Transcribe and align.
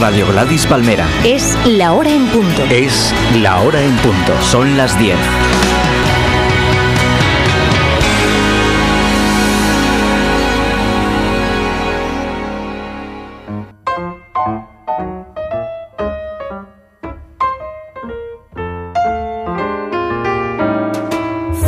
Radio 0.00 0.26
Gladys 0.26 0.66
Palmera. 0.66 1.06
Es 1.24 1.58
la 1.66 1.92
hora 1.92 2.10
en 2.10 2.26
punto. 2.28 2.64
Es 2.70 3.14
la 3.42 3.60
hora 3.60 3.82
en 3.82 3.94
punto. 3.96 4.32
Son 4.40 4.74
las 4.78 4.98
10. 4.98 5.14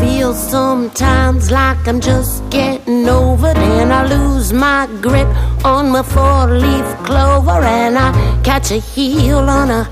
Feel 0.00 0.32
sometimes 0.32 1.50
like 1.50 1.86
I'm 1.86 2.00
just 2.00 2.42
getting 2.48 3.06
over 3.10 3.50
it 3.50 3.58
and 3.58 3.92
I 3.92 4.06
lose 4.06 4.54
my 4.54 4.88
grip 5.02 5.28
on 5.64 5.90
my 5.90 6.02
four-leaf 6.02 6.86
clover 7.04 7.62
and 7.62 7.96
I 7.96 8.12
catch 8.42 8.70
a 8.72 8.78
heel 8.78 9.38
on 9.38 9.70
a 9.70 9.88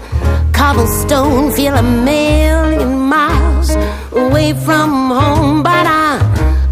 cobblestone 0.52 1.52
feel 1.52 1.74
a 1.74 1.82
million 1.82 2.98
miles 2.98 3.70
away 4.12 4.52
from 4.52 5.10
home. 5.10 5.62
But 5.62 5.86
I 5.86 6.18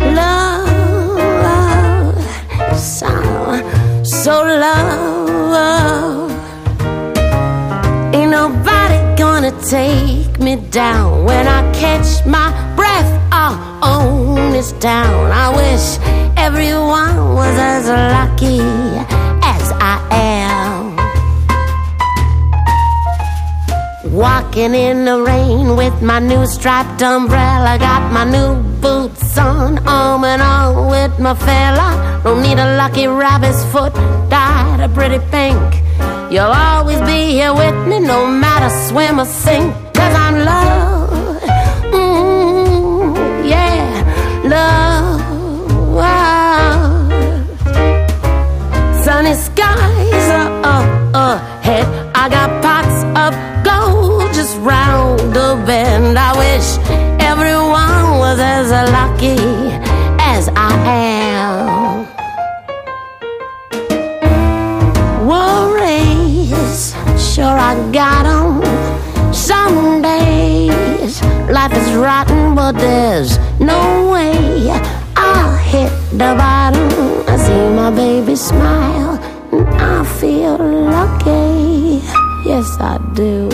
love 0.01 0.69
so, 2.77 3.13
so 4.03 4.43
love. 4.43 6.31
Ain't 8.15 8.31
nobody 8.31 8.99
gonna 9.17 9.53
take 9.63 10.39
me 10.39 10.57
down 10.71 11.25
when 11.25 11.47
I 11.47 11.61
catch 11.73 12.27
my 12.27 12.49
breath. 12.75 13.11
I'll 13.31 13.59
own 13.83 14.53
this 14.53 14.73
town 14.73 15.31
I 15.31 15.49
wish 15.55 16.18
everyone 16.49 17.17
was 17.35 17.57
as 17.75 17.85
lucky 18.17 18.61
as 19.55 19.65
I 19.95 19.97
am. 20.33 20.97
Walking 24.11 24.75
in 24.75 25.05
the 25.05 25.21
rain 25.21 25.77
with 25.77 26.01
my 26.01 26.19
new 26.21 26.47
striped 26.47 27.03
umbrella 27.03 27.73
Got 27.79 28.05
my 28.19 28.25
new 28.37 28.53
boots 28.85 29.37
on, 29.37 29.87
arm 29.87 30.25
in 30.25 30.41
arm 30.41 30.89
with 30.95 31.15
my 31.19 31.35
fella. 31.35 31.89
Don't 32.25 32.41
need 32.41 32.59
a 32.67 32.69
lucky 32.81 33.07
rabbit's 33.07 33.63
foot, 33.73 33.95
dyed 34.31 34.81
a 34.81 34.89
pretty 34.89 35.21
pink. 35.31 35.69
You'll 36.33 36.57
always 36.69 37.01
be 37.13 37.21
here 37.39 37.55
with 37.63 37.79
me 37.89 38.01
no 38.01 38.27
matter 38.27 38.71
swim 38.87 39.21
or 39.21 39.27
sink. 39.27 39.71
Cause 39.99 40.15
I'm 40.25 40.37
loved, 40.51 41.43
mm, 41.93 43.51
yeah, 43.53 43.85
loved 44.55 45.08
Sunny 49.19 49.35
skies 49.35 50.31
are 50.31 50.63
up 50.63 50.87
ahead 51.13 51.87
I 52.15 52.29
got 52.29 52.63
pots 52.63 52.99
of 53.19 53.35
gold 53.65 54.33
just 54.33 54.57
round 54.59 55.19
the 55.35 55.61
bend 55.67 56.17
I 56.17 56.31
wish 56.39 56.79
everyone 57.19 58.19
was 58.23 58.39
as 58.39 58.71
lucky 58.71 59.41
as 60.21 60.49
I 60.55 60.73
am 60.87 62.07
Worries, 65.27 66.95
sure 67.19 67.59
I 67.71 67.75
got. 67.91 68.25
Some 69.35 70.01
days 70.01 71.21
life 71.51 71.73
is 71.73 71.93
rotten, 71.97 72.55
but 72.55 72.77
there's 72.77 73.37
no 73.59 74.13
way 74.13 74.71
I'll 75.17 75.57
hit 75.57 75.91
the 76.13 76.37
bottom. 76.39 77.38
See 77.49 77.69
my 77.81 77.91
baby 77.91 78.37
smile, 78.37 79.17
and 79.53 79.67
I 79.81 80.05
feel 80.21 80.59
lucky. 80.59 82.03
Yes, 82.45 82.69
I 82.79 82.99
do. 83.15 83.49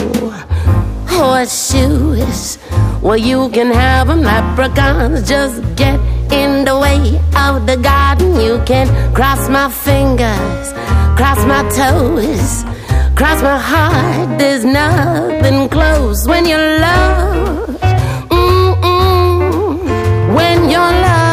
Horseshoes, 1.06 2.58
well, 3.00 3.16
you 3.16 3.48
can 3.50 3.70
have 3.70 4.10
'em. 4.10 4.22
Leprechauns 4.22 5.22
just 5.28 5.62
get 5.76 5.98
in 6.40 6.64
the 6.64 6.76
way 6.84 7.00
of 7.46 7.66
the 7.68 7.76
garden. 7.76 8.30
You 8.46 8.54
can 8.70 8.86
cross 9.14 9.48
my 9.48 9.68
fingers, 9.86 10.66
cross 11.18 11.40
my 11.52 11.62
toes, 11.80 12.64
cross 13.14 13.40
my 13.42 13.58
heart. 13.70 14.28
There's 14.40 14.64
nothing 14.64 15.68
close 15.68 16.26
when 16.26 16.42
you're 16.50 16.70
loved. 16.86 17.78
Mm-mm. 18.38 19.78
When 20.38 20.58
you're 20.72 20.94
loved, 21.06 21.23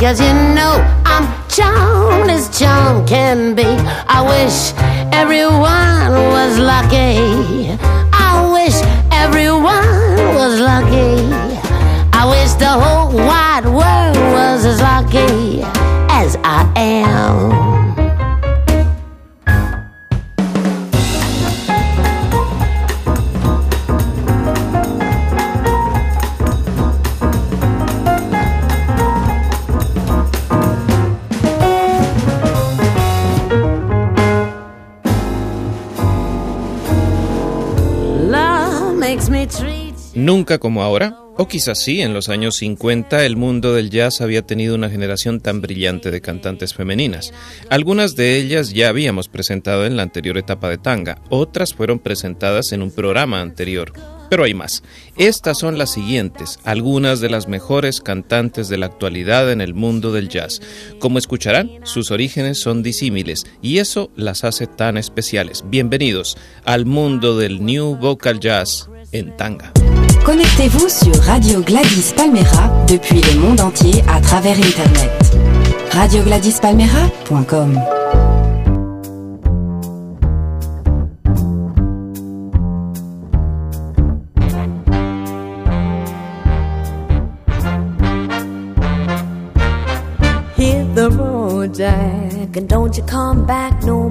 Cause 0.00 0.18
you 0.18 0.32
know 0.32 0.80
I'm 1.04 1.28
charmed 1.50 2.30
as 2.30 2.58
charm 2.58 3.06
can 3.06 3.54
be. 3.54 3.64
I 4.08 4.22
wish 4.22 4.72
everyone 5.12 6.12
was 6.32 6.58
lucky. 6.58 7.76
I 8.10 8.50
wish 8.50 8.76
everyone 9.12 10.34
was 10.34 10.58
lucky. 10.58 11.30
I 12.14 12.24
wish 12.30 12.54
the 12.54 12.70
whole 12.70 13.14
wide 13.14 13.66
world 13.66 14.16
was 14.32 14.64
as 14.64 14.80
lucky 14.80 15.60
as 16.08 16.34
I 16.44 16.72
am. 16.76 17.69
Nunca 40.20 40.58
como 40.58 40.82
ahora, 40.82 41.16
o 41.38 41.48
quizás 41.48 41.78
sí, 41.78 42.02
en 42.02 42.12
los 42.12 42.28
años 42.28 42.56
50 42.56 43.24
el 43.24 43.38
mundo 43.38 43.72
del 43.72 43.88
jazz 43.88 44.20
había 44.20 44.42
tenido 44.42 44.74
una 44.74 44.90
generación 44.90 45.40
tan 45.40 45.62
brillante 45.62 46.10
de 46.10 46.20
cantantes 46.20 46.74
femeninas. 46.74 47.32
Algunas 47.70 48.16
de 48.16 48.36
ellas 48.36 48.74
ya 48.74 48.90
habíamos 48.90 49.28
presentado 49.28 49.86
en 49.86 49.96
la 49.96 50.02
anterior 50.02 50.36
etapa 50.36 50.68
de 50.68 50.76
Tanga, 50.76 51.22
otras 51.30 51.72
fueron 51.72 52.00
presentadas 52.00 52.72
en 52.72 52.82
un 52.82 52.90
programa 52.90 53.40
anterior. 53.40 53.94
Pero 54.28 54.44
hay 54.44 54.52
más. 54.52 54.82
Estas 55.16 55.58
son 55.58 55.78
las 55.78 55.90
siguientes, 55.90 56.58
algunas 56.64 57.20
de 57.20 57.30
las 57.30 57.48
mejores 57.48 58.02
cantantes 58.02 58.68
de 58.68 58.76
la 58.76 58.86
actualidad 58.86 59.50
en 59.50 59.62
el 59.62 59.72
mundo 59.72 60.12
del 60.12 60.28
jazz. 60.28 60.60
Como 60.98 61.16
escucharán, 61.16 61.70
sus 61.84 62.10
orígenes 62.10 62.60
son 62.60 62.82
disímiles 62.82 63.46
y 63.62 63.78
eso 63.78 64.10
las 64.16 64.44
hace 64.44 64.66
tan 64.66 64.98
especiales. 64.98 65.64
Bienvenidos 65.66 66.36
al 66.66 66.84
mundo 66.84 67.38
del 67.38 67.64
New 67.64 67.96
Vocal 67.96 68.38
Jazz 68.38 68.90
en 69.12 69.34
Tanga. 69.38 69.72
Connectez-vous 70.24 70.88
sur 70.88 71.14
Radio 71.22 71.60
Gladys 71.62 72.12
Palmera 72.16 72.68
depuis 72.88 73.20
le 73.20 73.40
monde 73.40 73.60
entier 73.60 74.02
à 74.08 74.20
travers 74.20 74.56
Internet. 74.56 75.10
RadioGladysPalmera.com 75.92 77.78
hit 90.60 90.94
the 90.94 91.10
road, 91.10 91.74
Jack, 91.74 92.56
and 92.56 92.68
don't 92.68 92.96
you 92.96 93.02
come 93.04 93.46
back 93.46 93.82
no 93.82 94.09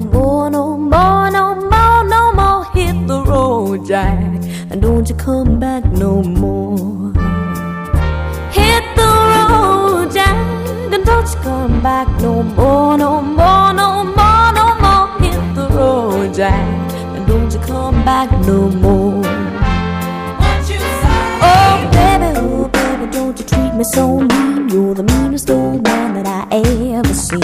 so 23.92 24.20
mean. 24.20 24.68
You're 24.68 24.94
the 24.94 25.02
meanest 25.02 25.50
old 25.50 25.82
man 25.82 26.14
that 26.14 26.26
I 26.26 26.58
ever 26.98 27.14
seen. 27.14 27.42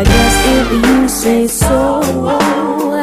I 0.00 0.02
guess 0.04 0.36
if 0.56 0.66
you 0.86 1.08
say 1.08 1.46
so, 1.46 2.00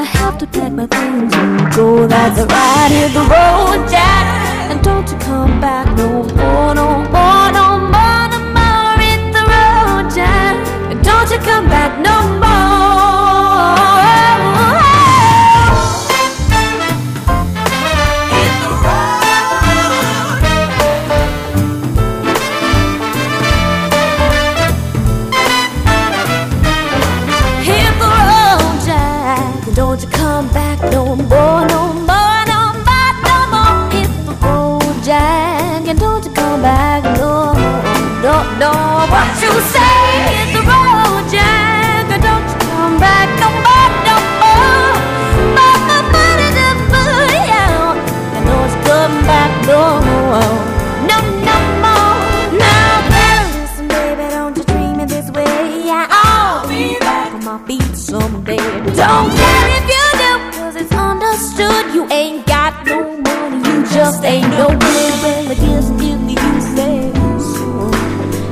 I 0.01 0.03
have 0.03 0.37
to 0.39 0.47
pack 0.47 0.71
my 0.71 0.87
things 0.87 1.33
and 1.35 1.75
go. 1.75 2.07
That's 2.07 2.39
right, 2.51 2.91
hit 2.97 3.13
the 3.13 3.25
road, 3.33 3.87
Jack. 3.89 4.71
And 4.71 4.81
don't 4.83 5.07
you 5.11 5.17
come 5.19 5.61
back 5.61 5.85
no 5.97 6.12
ain't 62.13 62.45
got 62.45 62.85
no 62.85 63.17
money 63.25 63.57
you 63.67 63.77
just 63.95 64.23
ain't 64.23 64.47
no 64.51 64.67
good. 64.67 65.13
Well 65.23 65.51
I 65.51 65.55
guess 65.55 65.89
if 65.89 66.41
you 66.45 66.53
say 66.75 66.95
so 67.53 67.89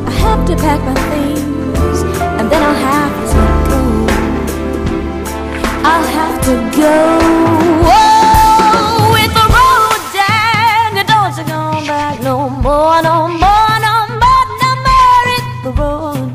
I 0.10 0.12
have 0.24 0.42
to 0.50 0.56
pack 0.56 0.80
my 0.90 0.96
things 1.12 1.98
and 2.40 2.46
then 2.52 2.62
I'll 2.70 2.82
have 2.90 3.16
to 3.34 3.42
go. 3.70 3.82
I'll 5.92 6.08
have 6.18 6.38
to 6.48 6.54
go. 6.82 6.96
Oh, 7.98 9.12
with 9.16 9.34
the 9.40 9.46
road 9.56 10.02
don't 11.12 11.38
you 11.38 11.44
come 11.54 11.86
back 11.86 12.16
no 12.22 12.50
more 12.66 13.00
no 13.10 13.16
more 13.44 13.74
no 13.88 13.96
more 14.24 14.46
no 14.64 14.72
more. 14.88 15.24
Hit 15.32 15.46
the 15.66 15.72
road 15.80 16.30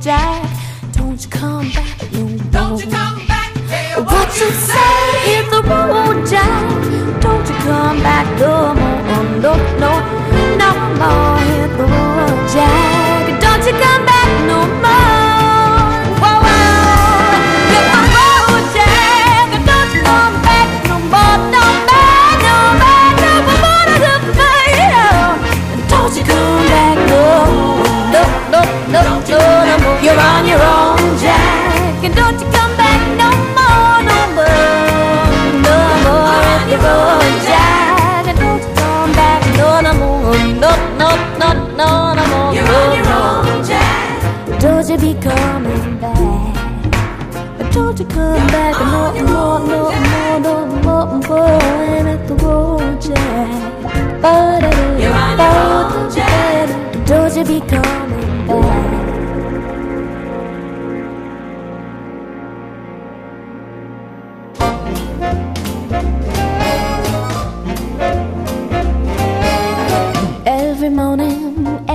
don't 0.96 1.18
you 1.24 1.30
come 1.30 1.66
back 1.76 1.96
no 2.12 2.20
more 2.20 2.38
don't 2.56 2.84
you 2.84 2.90
come 2.90 3.18
back 3.26 3.50
what 4.10 4.28
you 4.40 4.50
say 4.70 5.05
no 8.38 8.74
more 8.74 9.40
no 9.40 9.52
no 9.80 9.92
no 10.58 10.70
more 10.98 11.36
Jack 11.78 12.15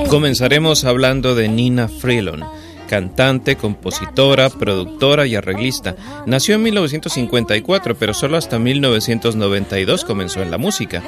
Comenzaremos 0.10 0.84
hablando 0.84 1.36
de 1.36 1.48
Nina 1.48 1.88
Freelon, 1.88 2.44
cantante, 2.88 3.56
compositora, 3.56 4.50
productora 4.50 5.26
y 5.26 5.36
arreglista. 5.36 5.96
Nació 6.26 6.56
en 6.56 6.64
1954, 6.64 7.96
pero 7.96 8.14
solo 8.14 8.38
hasta 8.38 8.60
1992 8.60 10.04
comenzó 10.06 10.42
en 10.42 10.52
la 10.52 10.58
música. 10.58 11.02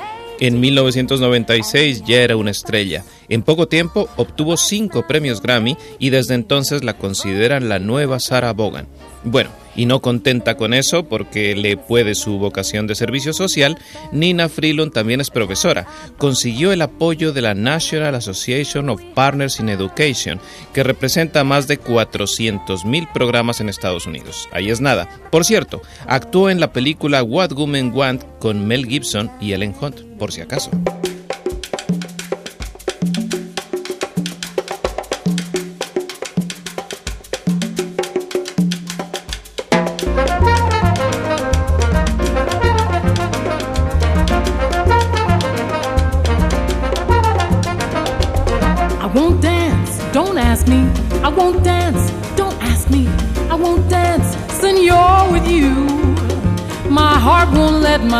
En 0.43 0.59
1996 0.59 2.03
ya 2.05 2.17
era 2.17 2.35
una 2.35 2.51
estrella. 2.51 3.05
En 3.29 3.43
poco 3.43 3.69
tiempo 3.69 4.09
obtuvo 4.17 4.57
cinco 4.57 5.07
premios 5.07 5.41
Grammy 5.41 5.77
y 5.99 6.09
desde 6.09 6.33
entonces 6.33 6.83
la 6.83 6.97
consideran 6.97 7.69
la 7.69 7.79
nueva 7.79 8.19
Sarah 8.19 8.51
Vaughan. 8.51 8.85
Bueno, 9.23 9.51
y 9.75 9.85
no 9.85 10.01
contenta 10.01 10.55
con 10.55 10.73
eso, 10.73 11.05
porque 11.05 11.55
le 11.55 11.77
puede 11.77 12.15
su 12.15 12.37
vocación 12.37 12.87
de 12.87 12.95
servicio 12.95 13.33
social, 13.33 13.77
Nina 14.11 14.49
Freelon 14.49 14.91
también 14.91 15.21
es 15.21 15.29
profesora. 15.29 15.85
Consiguió 16.17 16.71
el 16.71 16.81
apoyo 16.81 17.33
de 17.33 17.41
la 17.41 17.53
National 17.53 18.15
Association 18.15 18.89
of 18.89 19.01
Partners 19.13 19.59
in 19.59 19.69
Education, 19.69 20.39
que 20.73 20.83
representa 20.83 21.43
más 21.43 21.67
de 21.67 21.79
400.000 21.79 23.11
programas 23.13 23.61
en 23.61 23.69
Estados 23.69 24.05
Unidos. 24.05 24.49
Ahí 24.51 24.69
es 24.69 24.81
nada. 24.81 25.09
Por 25.31 25.45
cierto, 25.45 25.81
actuó 26.07 26.49
en 26.49 26.59
la 26.59 26.73
película 26.73 27.23
What 27.23 27.53
Women 27.53 27.91
Want 27.93 28.23
con 28.39 28.65
Mel 28.67 28.85
Gibson 28.85 29.31
y 29.39 29.53
Ellen 29.53 29.75
Hunt, 29.79 30.01
por 30.17 30.31
si 30.31 30.41
acaso. 30.41 30.71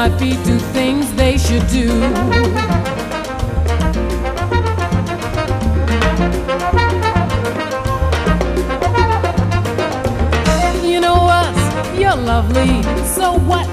My 0.03 0.17
feet 0.17 0.37
do 0.43 0.59
things 0.59 1.13
they 1.13 1.37
should 1.37 1.65
do. 1.69 1.87
You 10.85 10.99
know 10.99 11.19
what? 11.29 11.53
You're 11.97 12.17
lovely. 12.17 12.83
So 13.15 13.39
what? 13.51 13.69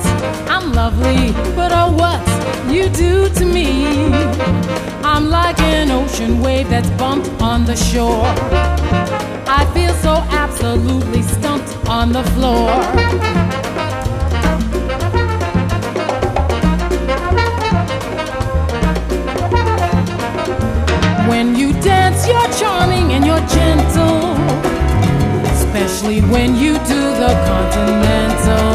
I'm 0.48 0.72
lovely. 0.72 1.32
But 1.56 1.72
oh, 1.72 1.90
what 2.00 2.22
you 2.72 2.88
do 2.90 3.28
to 3.30 3.44
me? 3.44 4.12
I'm 5.02 5.30
like 5.30 5.58
an 5.58 5.90
ocean 5.90 6.40
wave 6.40 6.70
that's 6.70 6.90
bumped 6.90 7.28
on 7.42 7.64
the 7.64 7.74
shore. 7.74 8.26
I 9.58 9.68
feel 9.74 9.92
so 9.94 10.14
absolutely 10.30 11.22
stumped 11.22 11.74
on 11.88 12.12
the 12.12 12.22
floor. 12.34 13.39
Gentle, 23.54 24.34
especially 25.56 26.20
when 26.20 26.54
you 26.56 26.74
do 26.94 27.02
the 27.22 27.32
continental. 27.50 28.70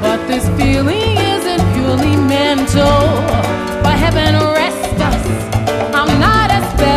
But 0.00 0.18
this 0.26 0.46
feeling 0.58 1.16
isn't 1.34 1.64
purely 1.74 2.16
mental. 2.16 3.00
By 3.82 3.94
heaven, 4.04 4.34
rest 4.54 4.94
us. 5.10 5.24
I'm 5.94 6.12
not 6.26 6.50
asbestos. 6.58 6.90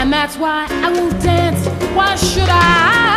And 0.00 0.12
that's 0.12 0.36
why 0.36 0.66
I 0.70 0.92
won't 0.92 1.20
dance. 1.22 1.66
Why 1.96 2.16
should 2.16 2.48
I? 2.48 3.13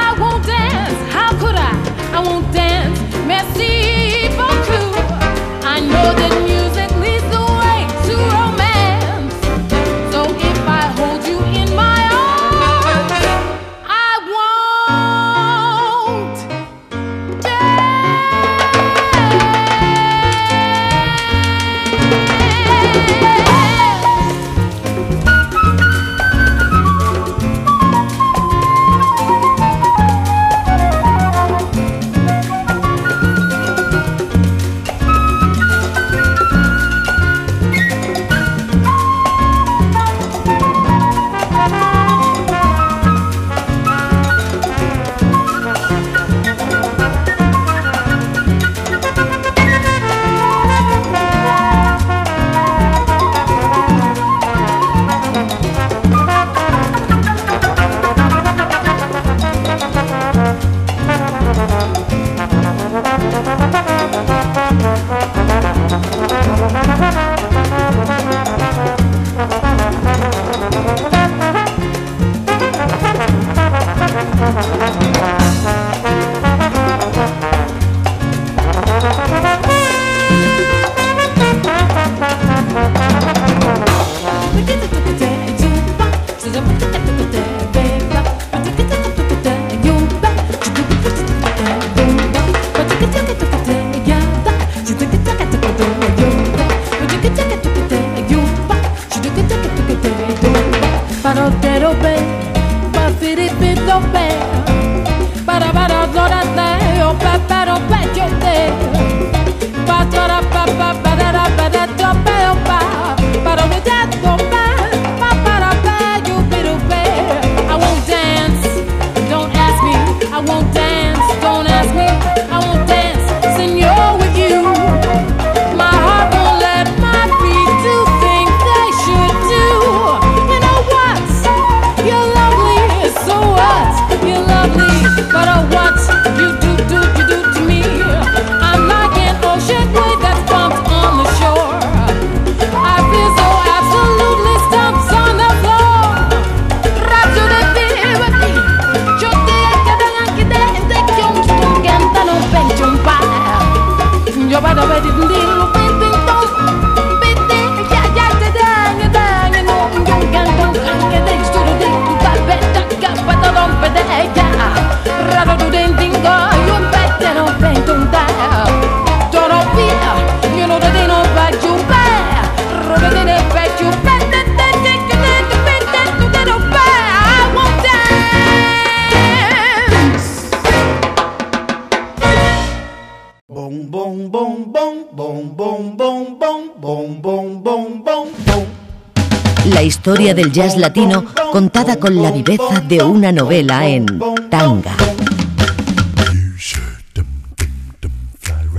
Historia 190.07 190.33
del 190.33 190.53
jazz 190.53 190.77
latino 190.77 191.25
contada 191.51 191.99
con 191.99 192.21
la 192.21 192.31
viveza 192.31 192.79
de 192.87 193.03
una 193.03 193.29
novela 193.33 193.85
en 193.89 194.05
tanga. 194.49 194.95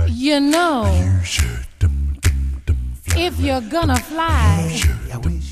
You 0.07 0.39
know, 0.39 0.87
if 3.15 3.39
you're 3.39 3.63
gonna 3.69 3.95
fly. 3.97 4.81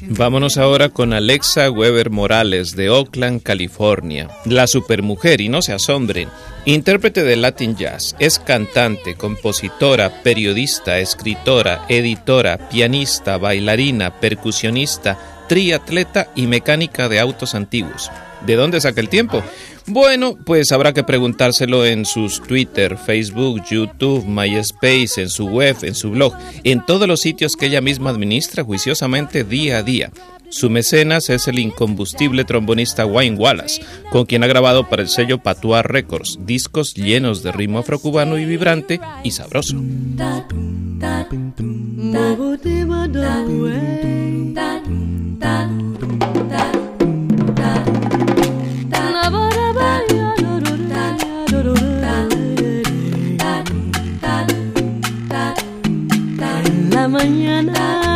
Vámonos 0.10 0.58
ahora 0.58 0.90
con 0.90 1.14
Alexa 1.14 1.70
Weber 1.70 2.10
Morales 2.10 2.76
de 2.76 2.90
Oakland, 2.90 3.44
California. 3.44 4.30
La 4.46 4.66
supermujer, 4.66 5.42
y 5.42 5.50
no 5.50 5.62
se 5.62 5.74
asombren, 5.74 6.30
intérprete 6.66 7.24
de 7.24 7.36
Latin 7.36 7.76
Jazz, 7.76 8.16
es 8.18 8.40
cantante, 8.40 9.14
compositora, 9.14 10.24
periodista, 10.24 10.98
escritora, 10.98 11.86
editora, 11.88 12.70
pianista, 12.70 13.38
bailarina, 13.38 14.20
percusionista, 14.20 15.37
triatleta 15.48 16.30
y 16.36 16.48
mecánica 16.48 17.10
de 17.10 17.20
autos 17.20 17.56
antiguos. 17.56 18.12
¿De 18.46 18.56
dónde 18.56 18.80
saca 18.82 19.01
el 19.01 19.10
tiempo? 19.10 19.44
Bueno, 19.88 20.38
pues 20.46 20.72
habrá 20.74 20.94
que 20.94 21.04
preguntárselo 21.04 21.86
en 21.86 22.06
sus 22.06 22.42
Twitter, 22.44 22.98
Facebook, 22.98 23.63
YouTube, 23.70 24.25
MySpace, 24.25 25.22
en 25.22 25.30
su 25.30 25.48
web, 25.48 25.77
en 25.82 25.96
su 25.96 26.12
blog, 26.12 26.34
en 26.63 26.86
todos 26.86 27.08
los 27.08 27.22
sitios 27.22 27.56
que 27.56 27.68
ella 27.68 27.82
misma 27.82 28.10
administra 28.10 28.63
juiciosamente 28.63 29.44
día 29.44 29.77
a 29.77 29.84
día. 29.84 30.12
Su 30.50 30.70
mecenas 30.70 31.30
es 31.30 31.48
el 31.48 31.60
incombustible 31.60 32.46
trombonista 32.46 33.06
Wayne 33.06 33.38
Wallace, 33.38 33.82
con 34.12 34.25
quien 34.25 34.44
ha 34.44 34.48
grabado 34.48 34.88
para 34.88 35.01
el 35.01 35.10
sello 35.10 35.39
Patois 35.39 35.86
Records 35.86 36.39
discos 36.42 36.94
llenos 36.94 37.44
de 37.44 37.51
ritmo 37.51 37.80
afrocubano 37.80 38.38
y 38.38 38.46
vibrante 38.46 39.00
y 39.24 39.32
sabroso. 39.32 39.77
Mañana. 57.08 58.07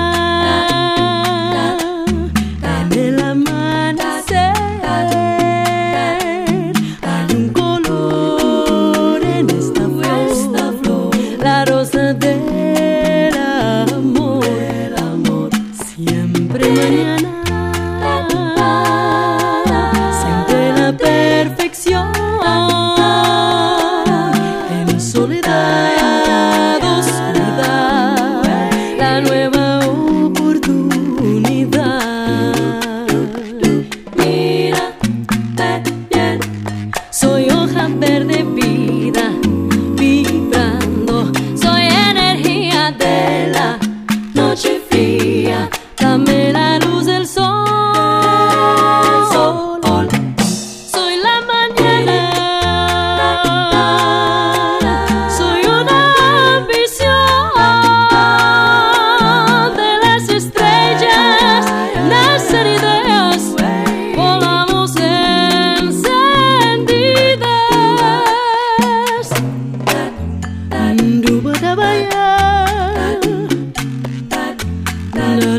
Dadadaya, 75.11 75.50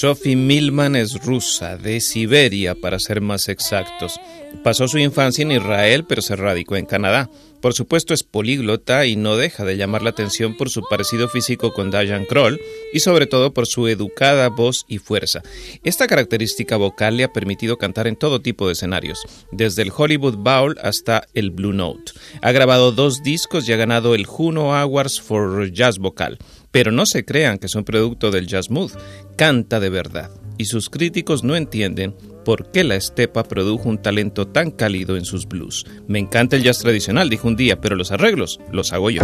Sophie 0.00 0.34
Milman 0.34 0.96
es 0.96 1.22
rusa, 1.22 1.76
de 1.76 2.00
Siberia 2.00 2.74
para 2.74 2.98
ser 2.98 3.20
más 3.20 3.50
exactos. 3.50 4.18
Pasó 4.64 4.88
su 4.88 4.96
infancia 4.96 5.42
en 5.42 5.52
Israel, 5.52 6.06
pero 6.08 6.22
se 6.22 6.36
radicó 6.36 6.76
en 6.76 6.86
Canadá. 6.86 7.28
Por 7.60 7.74
supuesto 7.74 8.14
es 8.14 8.22
políglota 8.22 9.04
y 9.04 9.16
no 9.16 9.36
deja 9.36 9.66
de 9.66 9.76
llamar 9.76 10.00
la 10.00 10.08
atención 10.08 10.56
por 10.56 10.70
su 10.70 10.80
parecido 10.88 11.28
físico 11.28 11.74
con 11.74 11.90
Diane 11.90 12.26
Kroll 12.26 12.58
y 12.94 13.00
sobre 13.00 13.26
todo 13.26 13.52
por 13.52 13.66
su 13.66 13.88
educada 13.88 14.48
voz 14.48 14.86
y 14.88 14.96
fuerza. 14.96 15.42
Esta 15.84 16.06
característica 16.06 16.78
vocal 16.78 17.18
le 17.18 17.24
ha 17.24 17.32
permitido 17.34 17.76
cantar 17.76 18.06
en 18.06 18.16
todo 18.16 18.40
tipo 18.40 18.66
de 18.66 18.72
escenarios, 18.72 19.20
desde 19.52 19.82
el 19.82 19.92
Hollywood 19.94 20.36
Bowl 20.36 20.78
hasta 20.82 21.26
el 21.34 21.50
Blue 21.50 21.74
Note. 21.74 22.12
Ha 22.40 22.52
grabado 22.52 22.92
dos 22.92 23.22
discos 23.22 23.68
y 23.68 23.74
ha 23.74 23.76
ganado 23.76 24.14
el 24.14 24.24
Juno 24.24 24.74
Awards 24.74 25.20
for 25.20 25.70
Jazz 25.70 25.98
Vocal. 25.98 26.38
Pero 26.70 26.92
no 26.92 27.06
se 27.06 27.24
crean 27.24 27.58
que 27.58 27.68
son 27.68 27.84
producto 27.84 28.30
del 28.30 28.46
jazz 28.46 28.70
mood, 28.70 28.92
canta 29.36 29.80
de 29.80 29.90
verdad. 29.90 30.30
Y 30.58 30.66
sus 30.66 30.90
críticos 30.90 31.42
no 31.42 31.56
entienden 31.56 32.14
por 32.44 32.70
qué 32.70 32.84
la 32.84 32.96
estepa 32.96 33.44
produjo 33.44 33.88
un 33.88 33.98
talento 33.98 34.46
tan 34.46 34.70
cálido 34.70 35.16
en 35.16 35.24
sus 35.24 35.46
blues. 35.46 35.86
Me 36.06 36.18
encanta 36.18 36.56
el 36.56 36.62
jazz 36.62 36.78
tradicional, 36.78 37.30
dijo 37.30 37.48
un 37.48 37.56
día, 37.56 37.80
pero 37.80 37.96
los 37.96 38.12
arreglos 38.12 38.60
los 38.72 38.92
hago 38.92 39.10
yo. 39.10 39.22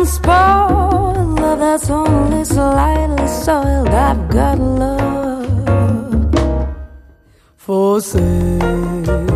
Unspoiled. 0.00 1.38
Love 1.40 1.58
that's 1.58 1.90
only 1.90 2.44
slightly 2.44 3.26
soiled. 3.28 3.88
I've 3.88 4.28
got 4.30 4.58
love 4.58 6.34
for 7.56 8.00
sale. 8.00 9.29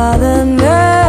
Father 0.00 0.46
knows. 0.46 0.99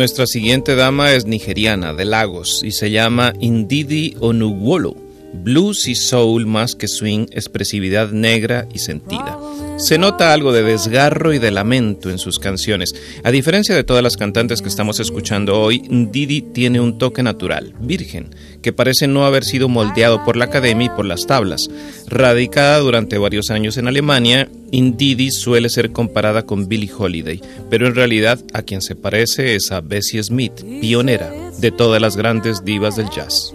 Nuestra 0.00 0.26
siguiente 0.26 0.76
dama 0.76 1.12
es 1.12 1.26
nigeriana, 1.26 1.92
de 1.92 2.06
Lagos, 2.06 2.62
y 2.64 2.70
se 2.70 2.90
llama 2.90 3.34
Indidi 3.38 4.16
Onuwolo. 4.18 4.96
Blues 5.34 5.88
y 5.88 5.94
soul 5.94 6.46
más 6.46 6.74
que 6.74 6.88
swing, 6.88 7.26
expresividad 7.32 8.10
negra 8.10 8.66
y 8.72 8.78
sentida. 8.78 9.38
Se 9.80 9.96
nota 9.96 10.34
algo 10.34 10.52
de 10.52 10.62
desgarro 10.62 11.32
y 11.32 11.38
de 11.38 11.50
lamento 11.50 12.10
en 12.10 12.18
sus 12.18 12.38
canciones. 12.38 12.94
A 13.24 13.30
diferencia 13.30 13.74
de 13.74 13.82
todas 13.82 14.02
las 14.02 14.18
cantantes 14.18 14.60
que 14.60 14.68
estamos 14.68 15.00
escuchando 15.00 15.58
hoy, 15.58 15.82
Didi 15.88 16.42
tiene 16.42 16.80
un 16.80 16.98
toque 16.98 17.22
natural, 17.22 17.74
virgen, 17.80 18.34
que 18.62 18.74
parece 18.74 19.06
no 19.06 19.24
haber 19.24 19.42
sido 19.42 19.70
moldeado 19.70 20.22
por 20.22 20.36
la 20.36 20.44
academia 20.44 20.86
y 20.86 20.96
por 20.96 21.06
las 21.06 21.26
tablas. 21.26 21.68
Radicada 22.08 22.78
durante 22.78 23.16
varios 23.16 23.50
años 23.50 23.78
en 23.78 23.88
Alemania, 23.88 24.50
Indidi 24.70 25.30
suele 25.30 25.70
ser 25.70 25.92
comparada 25.92 26.44
con 26.44 26.68
Billie 26.68 26.92
Holiday, 26.96 27.40
pero 27.70 27.86
en 27.86 27.94
realidad 27.94 28.38
a 28.52 28.62
quien 28.62 28.82
se 28.82 28.96
parece 28.96 29.54
es 29.54 29.72
a 29.72 29.80
Bessie 29.80 30.22
Smith, 30.22 30.62
pionera 30.80 31.32
de 31.58 31.70
todas 31.70 32.02
las 32.02 32.16
grandes 32.16 32.64
divas 32.64 32.96
del 32.96 33.08
jazz. 33.08 33.54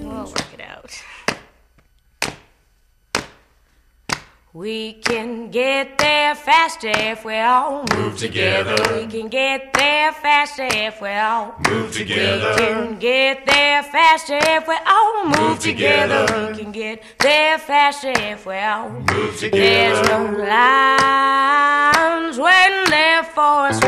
We 4.66 4.94
can 4.94 5.52
get 5.52 6.00
there 6.00 6.34
faster 6.34 6.90
if 6.90 7.24
we 7.24 7.38
all 7.38 7.86
move 7.96 8.18
together. 8.18 8.76
We 8.96 9.06
can 9.06 9.28
get 9.28 9.72
there 9.76 10.12
faster 10.12 10.68
if 10.72 11.00
we 11.00 11.10
all 11.10 11.54
move 11.70 11.92
together. 11.92 12.50
We 12.50 12.66
can 12.66 12.98
get 12.98 13.46
there 13.46 13.84
faster 13.84 14.40
if 14.42 14.68
we 14.68 14.76
all 14.88 15.26
move 15.26 15.60
together. 15.60 16.48
We 16.50 16.58
can 16.58 16.72
get 16.72 17.04
there 17.20 17.60
faster 17.60 18.14
if 18.16 18.48
we 18.48 18.58
all 18.58 18.90
move 18.90 19.38
together. 19.38 19.56
There's 19.56 20.02
no 20.10 20.32
lines 20.50 22.40
waiting 22.40 22.90
there 22.90 23.24
for 23.24 23.68
us. 23.70 23.80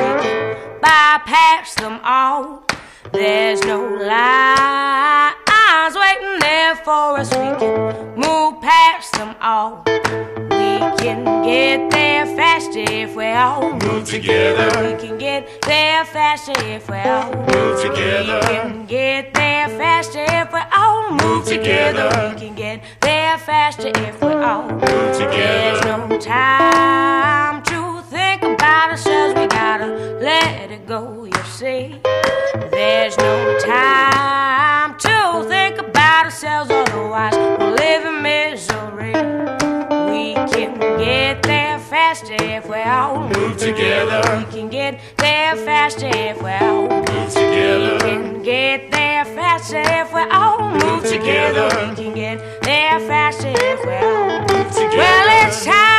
Bypass 0.79 1.73
them 1.73 1.99
all. 2.03 2.67
There's 3.17 3.63
no 3.63 3.79
lines 3.81 5.35
waiting 5.95 6.37
there 6.39 6.75
for 6.75 7.17
us. 7.17 7.31
We 7.31 7.49
can 7.57 8.13
move 8.15 8.61
past 8.61 9.13
them 9.13 9.35
all 9.41 9.81
We 9.87 10.77
can 11.01 11.25
get 11.43 11.89
there 11.89 12.27
faster 12.27 12.85
if 12.87 13.15
we 13.15 13.25
all 13.25 13.73
move 13.73 14.05
together. 14.05 14.67
We 14.83 14.93
can 15.01 15.17
get 15.17 15.63
there 15.63 16.05
faster 16.05 16.53
if 16.57 16.87
we 16.87 16.97
all 16.97 17.33
move 17.33 17.81
together. 17.81 18.39
We 18.39 18.55
can 18.55 18.85
get 18.85 19.33
there 19.33 19.67
faster 19.69 20.23
if 20.27 20.53
we 20.53 20.59
all 20.77 21.09
move 21.09 21.43
together. 21.47 22.11
We 22.35 22.39
can 22.39 22.53
get 22.53 22.83
there 23.01 23.39
faster 23.39 23.91
if 23.95 24.21
we 24.21 24.33
all 24.33 24.69
move 24.69 25.17
together. 25.17 25.81
There's 25.81 25.81
no 25.85 26.19
time 26.19 27.63
about 28.53 28.89
ourselves. 28.91 29.33
We 29.39 29.47
gotta 29.47 29.87
let 30.21 30.71
it 30.71 30.85
go, 30.87 31.25
you 31.25 31.43
see. 31.45 31.99
There's 32.71 33.17
no 33.17 33.59
time 33.59 34.97
to 34.99 35.45
think 35.47 35.79
about 35.79 36.25
ourselves, 36.25 36.69
otherwise 36.71 37.33
we'll 37.35 37.71
live 37.71 38.05
in 38.05 38.21
misery 38.21 39.13
We 40.11 40.33
can 40.53 40.79
get 40.97 41.43
there 41.43 41.79
faster 41.79 42.35
if 42.39 42.67
we 42.69 42.81
all 42.81 43.27
move 43.29 43.57
together. 43.57 44.21
We 44.37 44.45
can 44.51 44.69
get 44.69 44.99
there 45.17 45.55
faster 45.55 46.09
if 46.13 46.41
we 46.41 46.51
all 46.51 46.87
move 46.89 47.29
together. 47.33 47.93
We 47.95 47.99
can 47.99 48.43
get 48.43 48.91
there 48.91 49.25
faster 49.25 49.83
if 50.01 50.13
we 50.13 50.21
all 50.21 50.71
move 50.71 51.03
together. 51.03 51.67
We 51.89 51.95
can 51.95 52.13
get 52.15 52.61
there 52.61 52.99
faster 53.01 53.53
if 53.53 53.85
we 53.85 53.95
all 53.95 54.39
move 54.39 54.71
together. 54.71 54.97
Well, 54.97 55.47
it's 55.47 55.65
time 55.65 55.96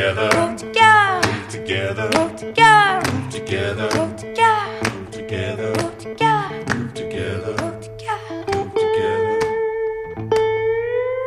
Move 0.00 0.16
together. 0.16 0.30
Move 0.40 0.56
together. 0.56 2.10
Move 2.16 2.36
together. 2.36 3.10
Move 3.12 3.30
together. 3.30 3.90
Move 3.96 4.16
together. 4.16 4.88
Move 4.96 5.10
together. 5.10 5.74
Move 5.76 5.98
together. 5.98 6.64
Move 6.74 6.94
together. 6.94 7.54
Move 7.60 7.80
together. 7.82 8.44
Move 8.48 8.72
together. 8.72 9.38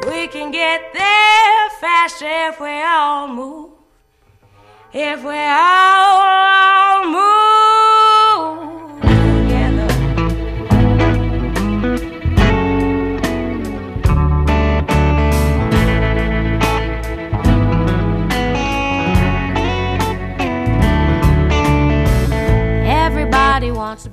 We 0.09 0.27
can 0.27 0.49
get 0.49 0.91
there 0.91 1.69
faster 1.79 2.25
if 2.49 2.59
we 2.59 2.81
all 2.81 3.27
move. 3.27 3.69
If 4.91 5.23
we 5.23 5.37
all 5.37 7.05
move. 7.05 7.32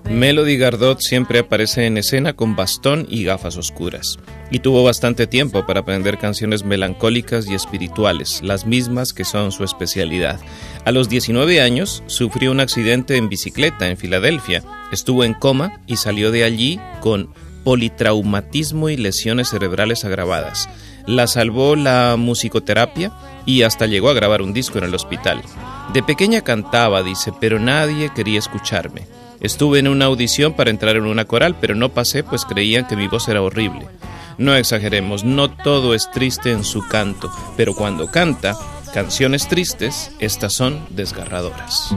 Melody 0.09 0.57
Gardot 0.57 1.01
siempre 1.01 1.41
aparece 1.41 1.87
en 1.87 1.97
escena 1.97 2.35
con 2.35 2.57
bastón 2.57 3.07
y 3.09 3.25
gafas 3.25 3.57
oscuras, 3.57 4.19
y 4.51 4.59
tuvo 4.59 4.83
bastante 4.83 5.27
tiempo 5.27 5.67
para 5.67 5.81
aprender 5.81 6.19
canciones 6.19 6.65
melancólicas 6.65 7.49
y 7.49 7.55
espirituales, 7.55 8.41
las 8.43 8.67
mismas 8.67 9.13
que 9.13 9.25
son 9.25 9.53
su 9.53 9.65
especialidad. 9.65 10.41
A 10.85 10.93
los 10.93 11.09
19 11.09 11.61
años 11.61 12.03
sufrió 12.07 12.51
un 12.51 12.61
accidente 12.61 13.17
en 13.17 13.29
bicicleta 13.29 13.89
en 13.89 13.97
Filadelfia, 13.97 14.63
estuvo 14.93 15.25
en 15.25 15.35
coma 15.35 15.81
y 15.87 15.97
salió 15.97 16.31
de 16.31 16.45
allí 16.45 16.81
con 17.01 17.33
politraumatismo 17.65 18.89
y 18.89 18.97
lesiones 18.97 19.51
cerebrales 19.51 20.05
agravadas. 20.05 20.69
La 21.07 21.27
salvó 21.27 21.77
la 21.77 22.17
musicoterapia 22.19 23.13
y 23.47 23.63
hasta 23.63 23.87
llegó 23.87 24.11
a 24.11 24.15
grabar 24.15 24.43
un 24.43 24.53
disco 24.53 24.79
en 24.79 24.85
el 24.85 24.95
hospital. 24.95 25.43
De 25.93 26.03
pequeña 26.03 26.43
cantaba, 26.43 27.03
dice, 27.03 27.33
pero 27.41 27.59
nadie 27.59 28.11
quería 28.15 28.39
escucharme. 28.39 29.07
Estuve 29.41 29.79
en 29.79 29.89
una 29.89 30.05
audición 30.05 30.53
para 30.53 30.71
entrar 30.71 30.97
en 30.97 31.07
una 31.07 31.25
coral, 31.25 31.57
pero 31.61 31.75
no 31.75 31.89
pasé 31.89 32.23
pues 32.23 32.45
creían 32.45 32.87
que 32.87 32.97
mi 32.97 33.09
voz 33.09 33.29
era 33.29 33.43
horrible. 33.43 33.89
No 34.39 34.55
exageremos, 34.55 35.25
no 35.25 35.51
todo 35.51 35.95
es 35.95 36.11
triste 36.11 36.53
en 36.53 36.65
su 36.65 36.87
canto, 36.89 37.31
pero 37.57 37.75
cuando 37.75 38.11
canta 38.11 38.55
canciones 38.93 39.49
tristes, 39.49 40.13
estas 40.19 40.53
son 40.53 40.81
desgarradoras. 40.91 41.95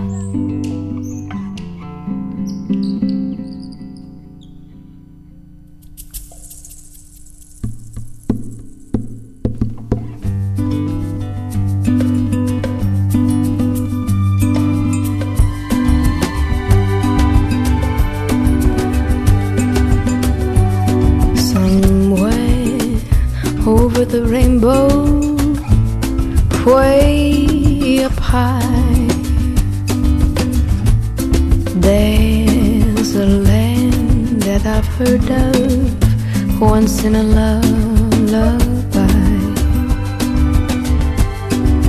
Heard 34.97 35.29
of 35.32 36.62
once 36.62 37.03
in 37.03 37.15
a 37.15 37.23
lullaby. 37.23 39.08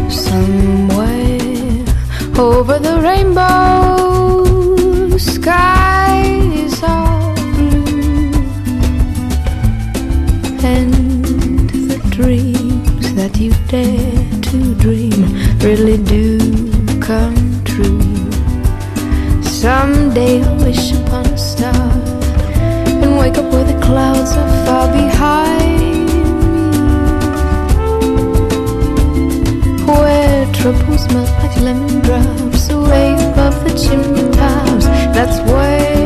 Somewhere 0.09 1.85
over 2.39 2.79
the 2.79 3.01
rainbow 3.03 4.39
skies 5.19 6.83
are 6.83 7.35
blue 7.55 8.33
and 10.75 10.95
the 11.91 11.99
dreams 12.09 13.15
that 13.15 13.37
you 13.39 13.53
dare 13.69 14.41
to 14.49 14.75
dream 14.77 15.21
really 15.59 15.99
do 16.05 16.39
come 17.01 17.37
true. 17.65 18.01
Someday 19.43 20.43
I'll 20.43 20.57
wish 20.65 20.93
upon 20.93 21.27
a 21.27 21.37
star 21.37 21.84
trouble 30.65 30.97
smells 30.97 31.31
like 31.33 31.55
lemon 31.61 32.01
drops, 32.01 32.71
away 32.71 33.13
above 33.13 33.55
the 33.65 33.75
chimney 33.79 34.31
tops. 34.33 34.87
That's 35.15 35.39
where. 35.51 36.04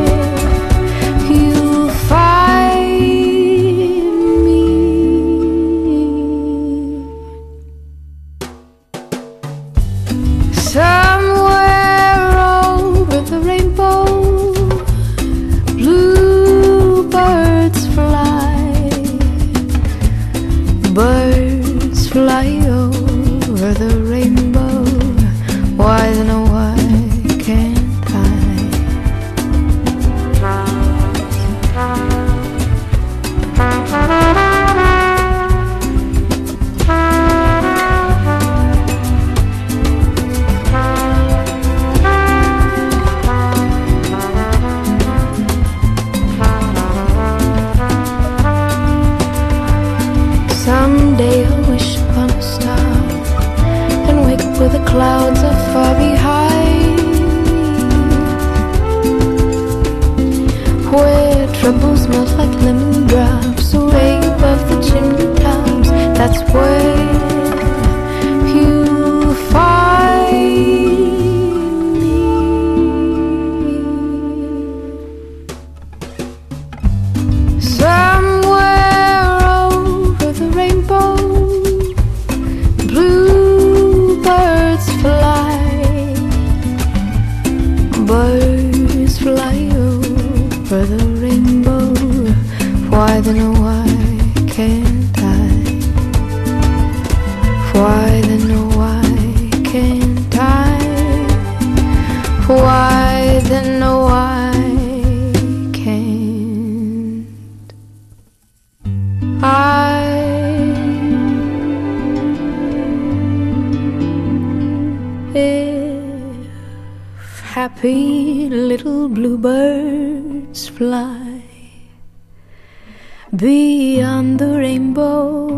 Beyond 123.99 124.39
the 124.39 124.57
rainbow. 124.57 125.51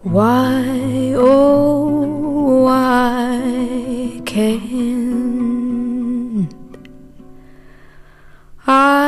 Why, 0.00 1.12
oh, 1.16 2.64
why 2.64 4.22
can't 4.24 4.88
I? 8.66 9.07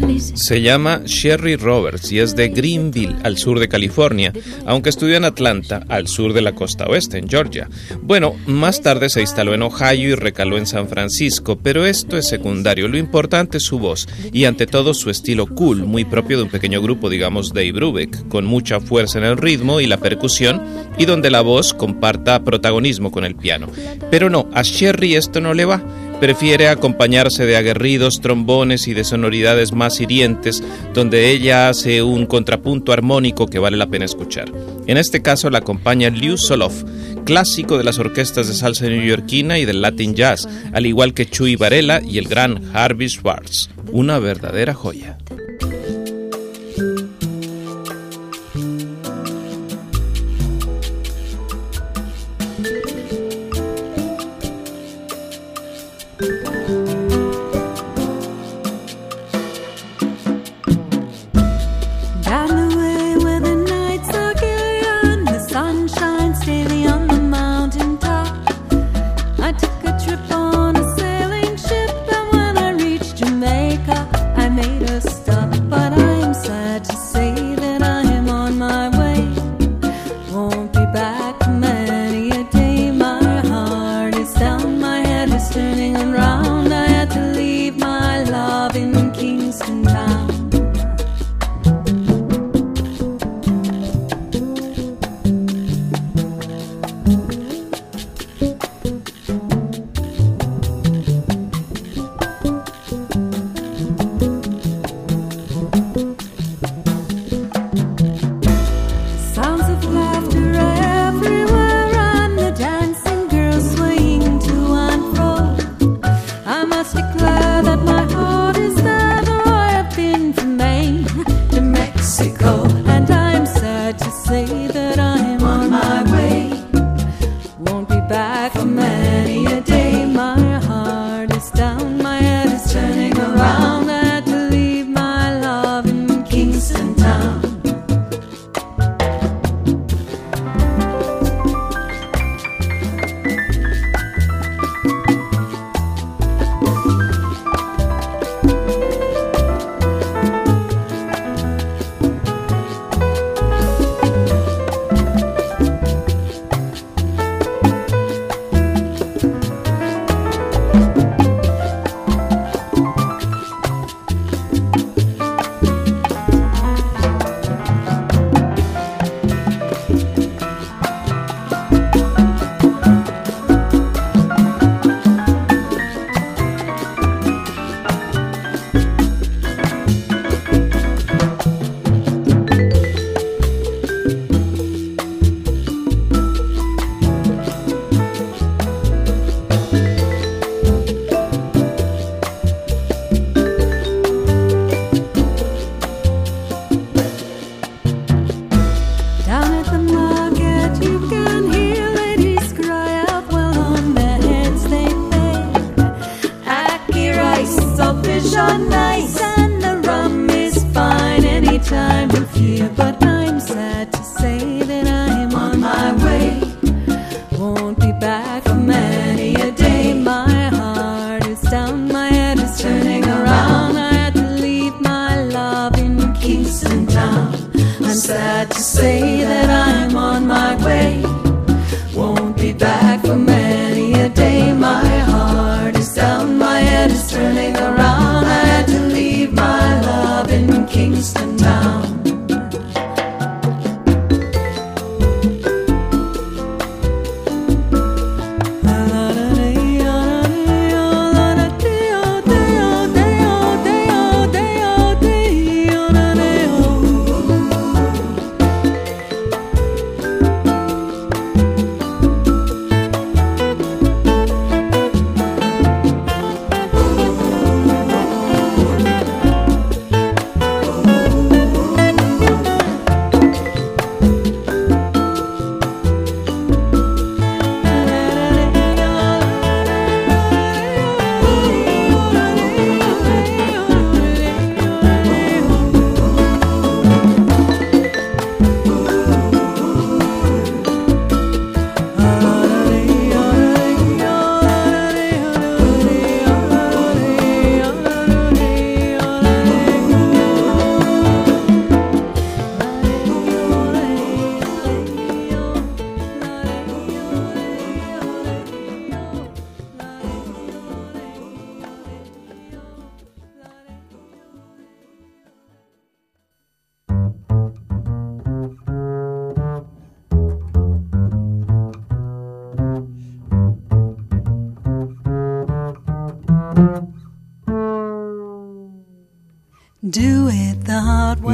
Se 0.33 0.61
llama 0.61 1.01
Sherry 1.05 1.55
Roberts 1.55 2.11
y 2.11 2.19
es 2.19 2.35
de 2.35 2.49
Greenville, 2.49 3.17
al 3.23 3.37
sur 3.37 3.59
de 3.59 3.67
California, 3.67 4.33
aunque 4.65 4.89
estudió 4.89 5.17
en 5.17 5.25
Atlanta, 5.25 5.83
al 5.89 6.07
sur 6.07 6.33
de 6.33 6.41
la 6.41 6.53
costa 6.53 6.85
oeste, 6.85 7.17
en 7.17 7.27
Georgia. 7.27 7.69
Bueno, 8.01 8.35
más 8.45 8.81
tarde 8.81 9.09
se 9.09 9.21
instaló 9.21 9.53
en 9.53 9.61
Ohio 9.61 10.09
y 10.09 10.15
recaló 10.15 10.57
en 10.57 10.65
San 10.65 10.87
Francisco, 10.87 11.59
pero 11.61 11.85
esto 11.85 12.17
es 12.17 12.27
secundario. 12.27 12.87
Lo 12.87 12.97
importante 12.97 13.57
es 13.57 13.63
su 13.63 13.79
voz 13.79 14.07
y 14.31 14.45
ante 14.45 14.67
todo 14.67 14.93
su 14.93 15.09
estilo 15.09 15.47
cool, 15.47 15.85
muy 15.85 16.05
propio 16.05 16.37
de 16.37 16.43
un 16.43 16.49
pequeño 16.49 16.81
grupo, 16.81 17.09
digamos 17.09 17.53
Dave 17.53 17.73
Brubeck, 17.73 18.27
con 18.27 18.45
mucha 18.45 18.79
fuerza 18.79 19.19
en 19.19 19.25
el 19.25 19.37
ritmo 19.37 19.81
y 19.81 19.87
la 19.87 19.97
percusión 19.97 20.61
y 20.97 21.05
donde 21.05 21.29
la 21.29 21.41
voz 21.41 21.73
comparta 21.73 22.43
protagonismo 22.43 23.11
con 23.11 23.25
el 23.25 23.35
piano. 23.35 23.67
Pero 24.09 24.29
no, 24.29 24.49
a 24.53 24.61
Sherry 24.61 25.15
esto 25.15 25.41
no 25.41 25.53
le 25.53 25.65
va. 25.65 25.83
Prefiere 26.21 26.67
acompañarse 26.67 27.47
de 27.47 27.57
aguerridos 27.57 28.21
trombones 28.21 28.87
y 28.87 28.93
de 28.93 29.03
sonoridades 29.03 29.71
más 29.71 29.99
hirientes, 29.99 30.63
donde 30.93 31.31
ella 31.31 31.67
hace 31.67 32.03
un 32.03 32.27
contrapunto 32.27 32.93
armónico 32.93 33.47
que 33.47 33.57
vale 33.57 33.75
la 33.75 33.87
pena 33.87 34.05
escuchar. 34.05 34.51
En 34.85 34.97
este 34.97 35.23
caso 35.23 35.49
la 35.49 35.57
acompaña 35.57 36.11
Liu 36.11 36.37
Soloff, 36.37 36.83
clásico 37.25 37.79
de 37.79 37.85
las 37.85 37.97
orquestas 37.97 38.47
de 38.47 38.53
salsa 38.53 38.85
neoyorquina 38.85 39.57
y 39.57 39.65
del 39.65 39.81
Latin 39.81 40.13
Jazz, 40.13 40.47
al 40.73 40.85
igual 40.85 41.15
que 41.15 41.25
Chuy 41.25 41.55
Varela 41.55 42.03
y 42.03 42.19
el 42.19 42.27
gran 42.27 42.69
Harvey 42.71 43.09
Schwartz. 43.09 43.71
Una 43.91 44.19
verdadera 44.19 44.75
joya. 44.75 45.17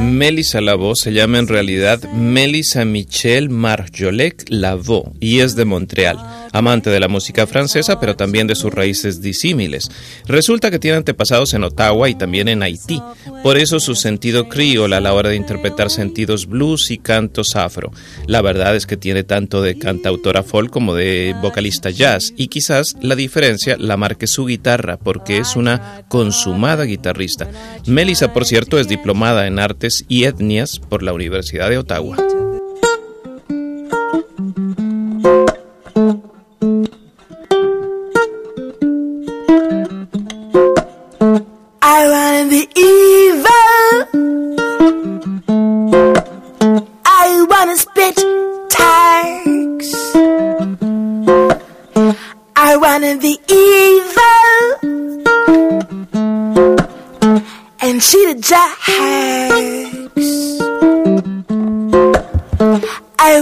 Melissa 0.08 0.62
Lavaux 0.62 0.98
se 0.98 1.12
llama 1.12 1.38
en 1.38 1.48
realidad 1.48 2.02
Melissa 2.12 2.84
Michelle 2.84 3.50
Marjolec 3.50 4.46
Lavaux 4.48 5.12
y 5.20 5.40
es 5.40 5.54
de 5.54 5.66
Montreal, 5.66 6.16
amante 6.52 6.88
de 6.88 6.98
la 6.98 7.08
música 7.08 7.46
francesa 7.46 8.00
pero 8.00 8.16
también 8.16 8.46
de 8.46 8.54
sus 8.54 8.72
raíces 8.72 9.20
disímiles. 9.20 9.90
Resulta 10.26 10.70
que 10.70 10.78
tiene 10.78 10.96
antepasados 10.96 11.52
en 11.52 11.64
Ottawa 11.64 12.08
y 12.08 12.14
también 12.14 12.48
en 12.48 12.62
Haití, 12.62 13.02
por 13.42 13.58
eso 13.58 13.80
su 13.80 13.94
sentido 13.94 14.48
criolla 14.48 14.96
a 14.96 15.00
la 15.00 15.12
hora 15.12 15.28
de 15.28 15.36
interpretar 15.36 15.90
sentidos 15.90 16.46
blues 16.46 16.90
y 16.90 16.98
cantos 16.98 17.54
afro. 17.54 17.92
La 18.26 18.40
verdad 18.40 18.76
es 18.76 18.86
que 18.86 18.96
tiene 18.96 19.24
tanto 19.24 19.62
de 19.62 19.78
cantautora 19.78 20.42
folk 20.42 20.70
como 20.70 20.94
de 20.94 21.36
vocalista 21.42 21.90
jazz 21.90 22.32
y 22.36 22.48
quizás 22.48 22.96
la 23.02 23.14
diferencia 23.14 23.76
la 23.78 23.98
marque 23.98 24.26
su 24.26 24.46
guitarra 24.46 24.96
porque 24.96 25.38
es 25.38 25.54
una 25.54 26.04
consumada 26.08 26.84
guitarrista. 26.84 27.50
Melissa, 27.86 28.32
por 28.32 28.46
cierto, 28.46 28.78
es 28.78 28.88
diplomada 28.88 29.46
en 29.46 29.58
artes 29.58 29.97
y 30.08 30.24
etnias 30.24 30.78
por 30.78 31.02
la 31.02 31.12
Universidad 31.12 31.70
de 31.70 31.78
Ottawa. 31.78 32.16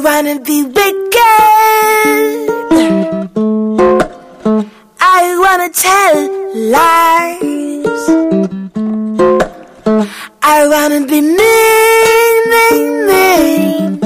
I 0.07 0.23
wanna 0.23 0.39
be 0.39 0.63
wicked. 0.63 1.17
I 5.01 5.23
wanna 5.43 5.69
tell 5.85 6.17
lies. 6.75 8.03
I 10.43 10.69
wanna 10.73 11.01
be 11.11 11.21
mean, 11.39 12.37
mean, 12.53 12.87
mean, 13.11 13.99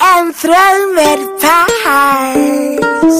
and 0.00 0.34
throw 0.34 0.74
red 0.98 1.20
pies. 1.40 3.18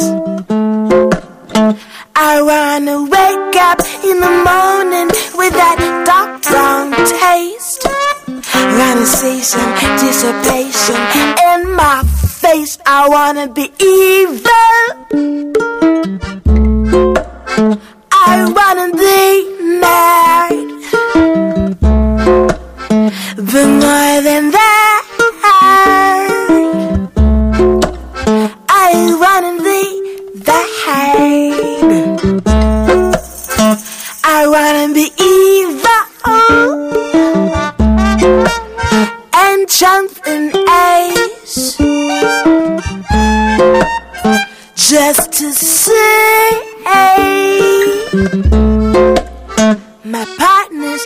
I 2.16 2.42
wanna 2.50 2.96
wake 3.04 3.56
up 3.70 3.80
in 4.02 4.16
the 4.18 4.34
morning 4.50 5.08
with 5.38 5.54
that 5.62 5.78
dark 6.06 6.42
brown 6.42 6.90
taste. 7.06 7.53
Some 9.44 9.74
dissipation 9.98 10.96
in 11.52 11.76
my 11.76 12.02
face. 12.40 12.78
I 12.86 13.06
wanna 13.08 13.46
be 13.46 13.70
evil. 13.78 14.48
I 18.10 18.50
wanna 18.56 18.88
be 18.96 19.24
mad. 19.82 20.54
But 23.36 23.66
more 23.82 24.16
than 24.22 24.50
in 40.26 40.52
ace 40.68 41.76
just 44.74 45.32
to 45.32 45.52
see 45.52 46.50
my 50.04 50.24
partner's 50.38 51.04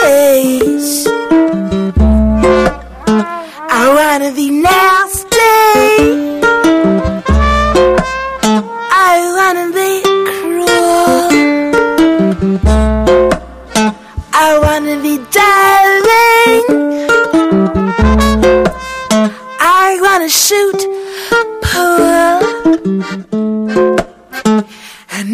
face. 0.00 1.06
I 3.70 3.92
wanna 3.94 4.34
be 4.34 4.50
nasty. 4.50 4.93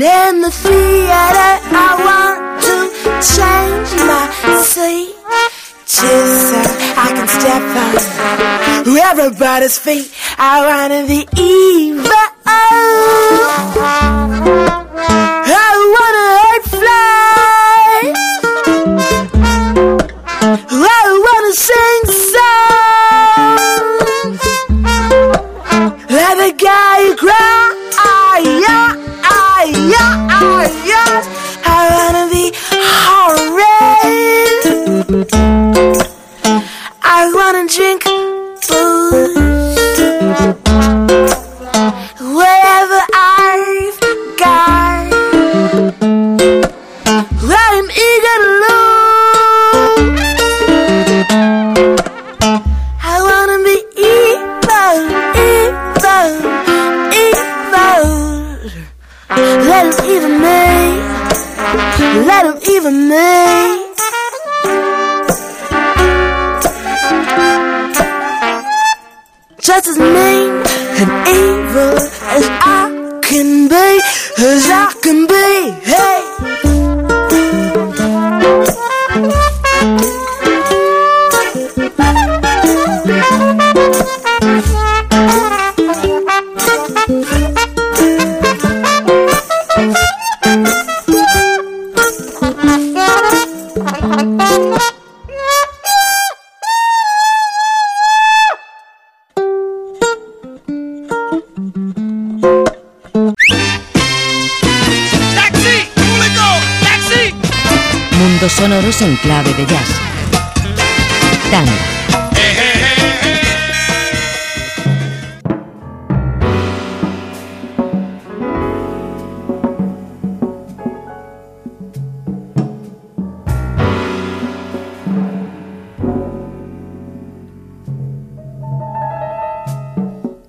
In 0.02 0.40
the 0.40 0.50
theater, 0.50 1.52
I 1.72 1.90
want 2.08 2.62
to 2.68 2.76
change 3.34 3.90
my 4.08 4.24
seat. 4.62 5.14
Just 5.86 6.50
so 6.50 6.60
I 6.96 7.08
can 7.16 7.28
step 7.28 7.62
on 7.76 7.90
everybody's 9.10 9.76
feet. 9.78 10.10
I 10.38 10.64
wanna 10.68 11.06
be 11.06 11.26
evil. 11.36 12.10
I 15.52 15.70
wanna 15.94 16.29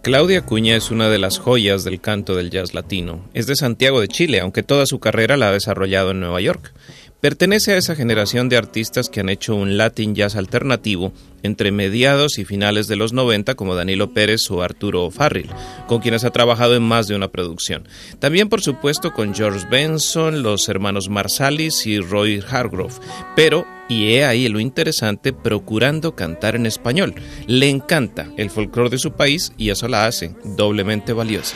Claudia 0.02 0.42
Cuña 0.42 0.76
es 0.76 0.90
una 0.90 1.10
de 1.10 1.20
las 1.20 1.38
joyas 1.38 1.84
del 1.84 2.02
canto 2.02 2.36
del 2.36 2.50
jazz 2.50 2.74
latino. 2.74 3.24
Es 3.36 3.46
de 3.46 3.56
Santiago 3.56 4.02
de 4.02 4.08
Chile, 4.08 4.40
aunque 4.40 4.64
toda 4.64 4.88
su 4.88 5.00
carrera 5.00 5.38
la 5.38 5.50
ha 5.50 5.52
desarrollado 5.52 6.10
en 6.10 6.20
Nueva 6.20 6.42
York. 6.42 6.74
Pertenece 7.22 7.74
a 7.74 7.78
esa 7.78 7.96
generación 7.96 8.50
de 8.50 8.58
artistas 8.58 9.08
que 9.08 9.20
han 9.20 9.30
hecho 9.30 9.54
un 9.54 9.78
Latin 9.78 10.16
jazz 10.16 10.36
alternativo 10.36 11.14
entre 11.44 11.72
mediados 11.72 12.40
y 12.40 12.46
finales 12.46 12.88
de 12.88 12.96
los 12.96 13.14
90 13.14 13.54
como 13.54 13.76
Danilo 13.76 14.12
Pérez 14.12 14.50
o 14.50 14.64
Arturo 14.64 15.12
Farril, 15.12 15.52
con 15.88 16.00
quienes 16.02 16.24
ha 16.24 16.32
trabajado 16.32 16.76
en 16.76 16.82
más 16.82 17.08
de 17.08 17.16
una 17.16 17.28
producción. 17.28 17.88
También 18.18 18.50
por 18.50 18.62
supuesto 18.62 19.14
con 19.14 19.36
George 19.36 19.68
Benson, 19.70 20.42
los 20.42 20.68
hermanos 20.68 21.10
Marsalis 21.10 21.86
y 21.86 22.00
Roy 22.00 22.44
Hargrove, 22.50 22.96
pero 23.36 23.68
y 23.88 24.14
he 24.14 24.26
ahí 24.26 24.48
lo 24.48 24.60
interesante, 24.60 25.32
procurando 25.32 26.16
cantar 26.16 26.56
en 26.56 26.66
español. 26.66 27.14
Le 27.46 27.70
encanta 27.70 28.32
el 28.38 28.50
folclore 28.50 28.90
de 28.90 28.98
su 28.98 29.12
país 29.12 29.52
y 29.58 29.70
eso 29.70 29.88
la 29.88 30.08
hace 30.08 30.34
doblemente 30.44 31.14
valiosa. 31.14 31.56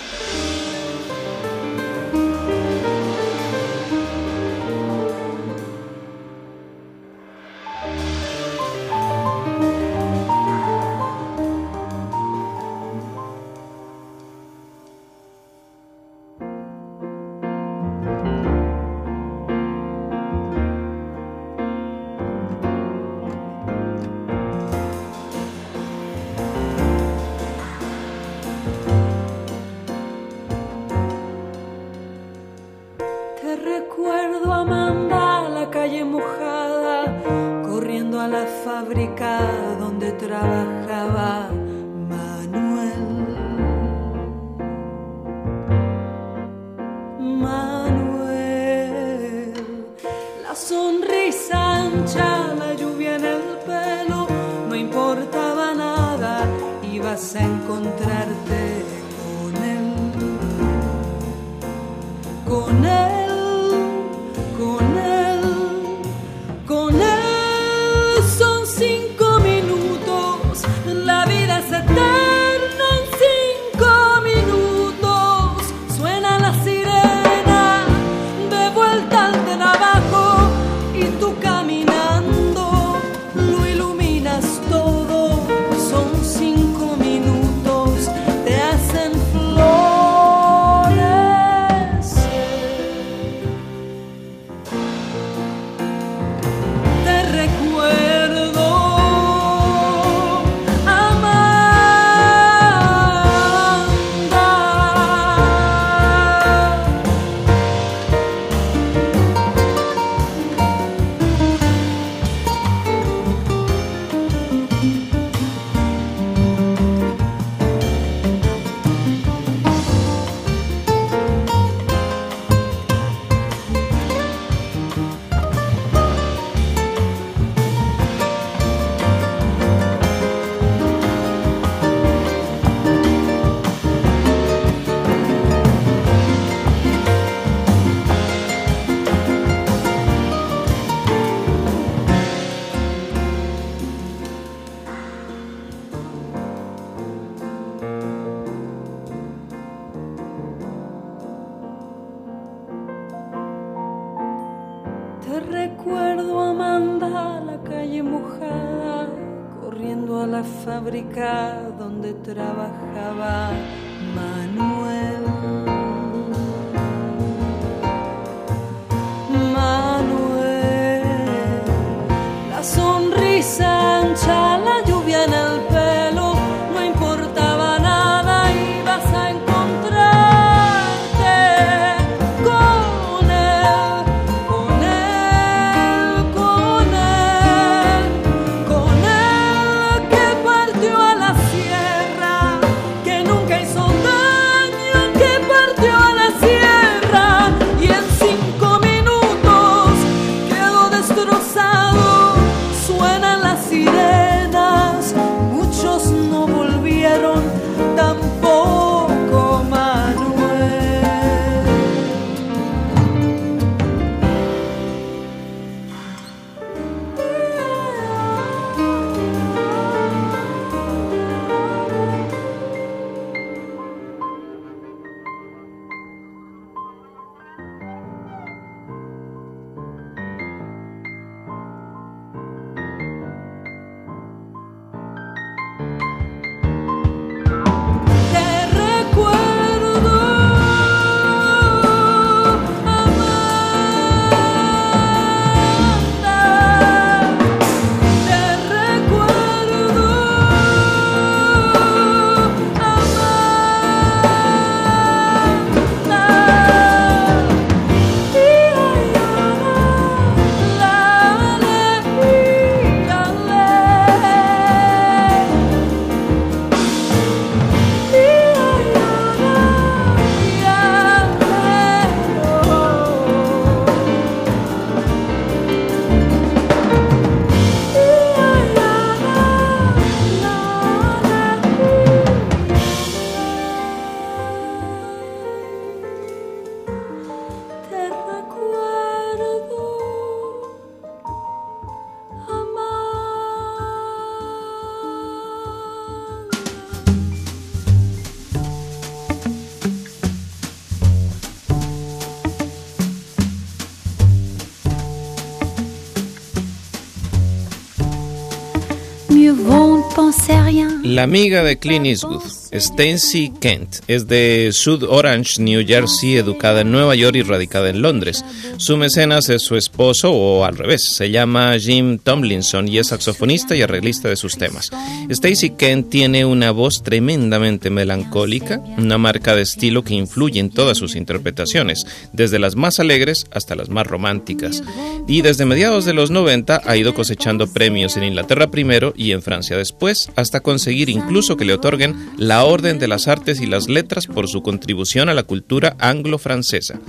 La 311.04 311.24
amiga 311.24 311.64
de 311.64 311.78
Clint 311.78 312.06
Eastwood, 312.06 312.42
Stacey 312.80 313.54
Kent, 313.62 313.98
es 314.08 314.28
de 314.28 314.70
South 314.74 315.04
Orange, 315.08 315.62
New 315.62 315.86
Jersey, 315.86 316.36
educada 316.36 316.82
en 316.82 316.92
Nueva 316.92 317.16
York 317.16 317.36
y 317.38 317.42
radicada 317.42 317.90
en 317.90 318.02
Londres. 318.02 318.44
Su 318.78 318.98
mecenas 318.98 319.50
es 319.50 319.62
su 319.62 319.78
esposo, 319.78 320.32
o 320.32 320.66
al 320.66 320.78
revés, 320.78 321.04
se 321.04 321.32
llama 321.32 321.78
Jim 321.80 322.20
Tomlinson 322.20 322.88
y 322.88 322.98
es 322.98 323.08
saxofonista 323.08 323.76
y 323.76 323.82
arreglista 323.82 324.28
de 324.28 324.36
sus 324.36 324.58
temas. 324.58 324.92
Stacey 325.32 325.72
Kent 325.72 326.10
tiene 326.10 326.46
una 326.46 326.72
voz 326.72 327.02
tremendamente 327.02 327.90
melancólica, 327.90 328.82
una 328.98 329.18
marca 329.18 329.56
de 329.56 329.62
estilo 329.62 330.04
que 330.04 330.16
influye 330.16 330.60
en 330.60 330.70
todas 330.70 330.98
sus 330.98 331.16
interpretaciones, 331.16 332.06
desde 332.34 332.60
las 332.60 332.76
más 332.76 333.00
alegres 333.00 333.46
hasta 333.52 333.76
las 333.76 333.90
más 333.90 334.06
románticas. 334.06 334.84
Y 335.28 335.42
desde 335.42 335.66
mediados 335.66 336.06
de 336.06 336.14
los 336.14 336.30
90 336.30 336.82
ha 336.86 336.98
ido 336.98 337.14
cosechando 337.14 337.68
premios 337.68 338.18
en 338.18 338.26
Inglaterra 338.26 338.70
primero 338.70 339.14
y 339.16 339.32
en 339.32 339.42
Francia 339.42 339.78
después, 339.78 340.30
hasta 340.36 340.60
conseguir 340.60 341.10
incluso 341.10 341.56
que 341.56 341.66
le 341.66 341.74
otorguen 341.74 342.16
la 342.38 342.65
Orden 342.66 342.98
de 342.98 343.08
las 343.08 343.28
Artes 343.28 343.62
y 343.62 343.68
las 343.68 343.88
Letras 343.88 344.26
por 344.26 344.48
su 344.48 344.64
contribución 344.64 345.30
a 345.30 345.36
la 345.36 345.44
cultura 345.44 345.96
anglo-francesa. 346.00 347.00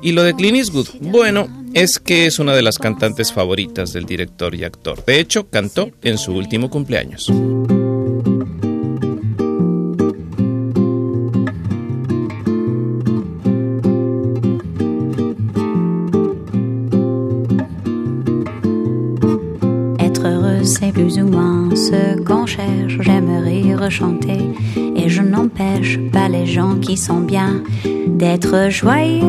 Y 0.00 0.12
lo 0.12 0.22
de 0.22 0.34
Clint 0.34 0.56
Eastwood, 0.56 0.88
bueno, 1.00 1.48
es 1.74 1.98
que 1.98 2.26
es 2.26 2.38
una 2.38 2.54
de 2.54 2.62
las 2.62 2.78
cantantes 2.78 3.32
favoritas 3.32 3.92
del 3.92 4.06
director 4.06 4.54
y 4.54 4.64
actor. 4.64 5.04
De 5.04 5.18
hecho, 5.18 5.48
cantó 5.48 5.90
en 6.02 6.18
su 6.18 6.32
último 6.32 6.70
cumpleaños. 6.70 7.30
C'est 20.64 20.92
plus 20.92 21.18
ou 21.18 21.26
moins 21.26 21.74
ce 21.74 22.22
qu'on 22.22 22.46
cherche. 22.46 22.96
J'aimerais 23.00 23.74
rechanter 23.74 24.38
je 25.12 25.20
n'empêche 25.20 25.98
pas 26.10 26.28
les 26.28 26.46
gens 26.46 26.76
qui 26.76 26.96
sont 26.96 27.20
bien 27.20 27.62
d'être 28.06 28.70
joyeux. 28.70 29.20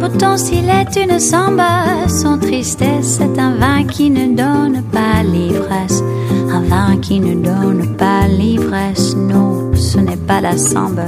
Pourtant, 0.00 0.36
s'il 0.36 0.68
est 0.68 0.96
une 0.96 1.20
samba, 1.20 2.08
son 2.08 2.36
tristesse 2.38 3.20
est 3.20 3.38
un 3.38 3.54
vin 3.54 3.84
qui 3.84 4.10
ne 4.10 4.26
donne 4.34 4.82
pas 4.90 5.22
l'ivresse. 5.22 6.02
Un 6.50 6.62
vin 6.62 6.96
qui 7.00 7.20
ne 7.20 7.34
donne 7.34 7.96
pas 7.96 8.26
l'ivresse. 8.26 9.14
Non, 9.14 9.70
ce 9.74 9.98
n'est 9.98 10.16
pas 10.16 10.40
la 10.40 10.56
samba 10.56 11.06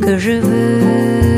que 0.00 0.16
je 0.16 0.32
veux. 0.32 1.33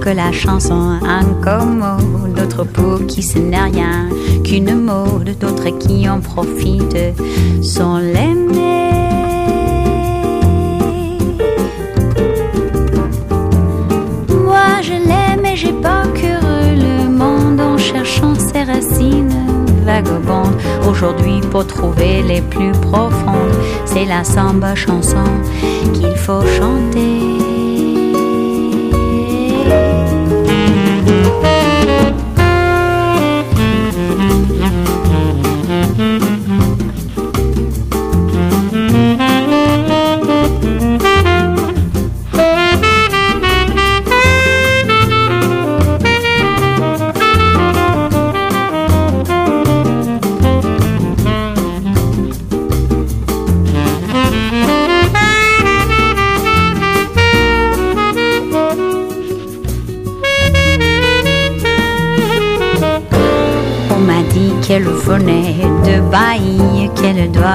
Que 0.00 0.10
la 0.10 0.30
chanson 0.30 1.00
un 1.02 1.24
como, 1.42 2.28
d'autres 2.36 2.62
pour 2.62 3.04
qui 3.08 3.20
ce 3.20 3.38
n'est 3.38 3.60
rien 3.60 4.08
qu'une 4.44 4.80
mode, 4.80 5.36
d'autres 5.40 5.76
qui 5.76 6.08
en 6.08 6.20
profitent 6.20 7.14
sans 7.60 7.98
l'aimer. 7.98 8.92
Moi 14.44 14.82
je 14.82 14.92
l'aime 14.92 15.44
et 15.44 15.56
j'ai 15.56 15.72
parcouru 15.72 16.76
le 16.86 17.08
monde 17.08 17.60
en 17.60 17.76
cherchant 17.76 18.36
ses 18.36 18.62
racines 18.62 19.34
vagabondes. 19.84 20.56
Aujourd'hui 20.88 21.40
pour 21.50 21.66
trouver 21.66 22.22
les 22.22 22.40
plus 22.40 22.70
profondes, 22.70 23.56
c'est 23.84 24.04
la 24.04 24.22
samba 24.22 24.76
chanson 24.76 25.24
qu'il 25.92 26.14
faut 26.14 26.42
chanter. 26.42 27.49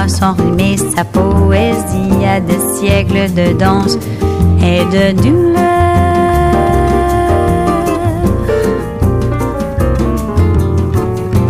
Doit 0.06 0.16
s'enrimer 0.16 0.78
sa 0.78 1.04
poésie 1.04 2.26
à 2.26 2.40
des 2.40 2.60
siècles 2.76 3.34
de 3.34 3.54
danse 3.58 3.98
et 4.62 4.84
de 4.86 5.22
douleur. 5.22 5.62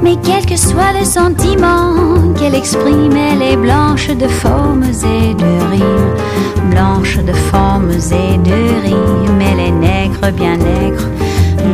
Mais 0.04 0.16
quel 0.24 0.46
que 0.46 0.58
soit 0.58 0.94
le 0.98 1.06
sentiment 1.06 2.34
qu'elle 2.38 2.56
exprime, 2.56 3.16
elle 3.16 3.42
est 3.42 3.58
blanche 3.58 4.10
de 4.10 4.28
formes 4.28 4.84
et 4.84 5.34
de 5.34 5.72
rimes, 5.72 6.70
blanche 6.72 7.18
de 7.18 7.34
formes 7.34 7.92
et 7.92 8.38
de 8.38 8.88
rimes, 8.88 9.42
elle 9.42 9.60
est 9.60 9.72
nègre, 9.72 10.32
bien 10.32 10.58
nègre 10.58 11.08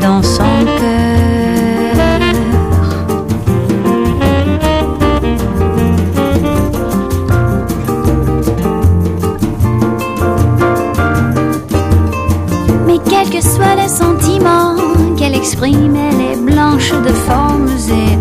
dans 0.02 0.24
son 0.24 0.66
cœur. 0.80 1.61
Soit 13.42 13.76
les 13.76 13.88
sentiments 13.90 14.76
qu'elle 15.18 15.34
exprime, 15.34 15.96
elle 15.96 16.22
est 16.22 16.42
blanche 16.42 16.92
de 16.92 17.10
formes 17.10 17.70
et 17.70 18.21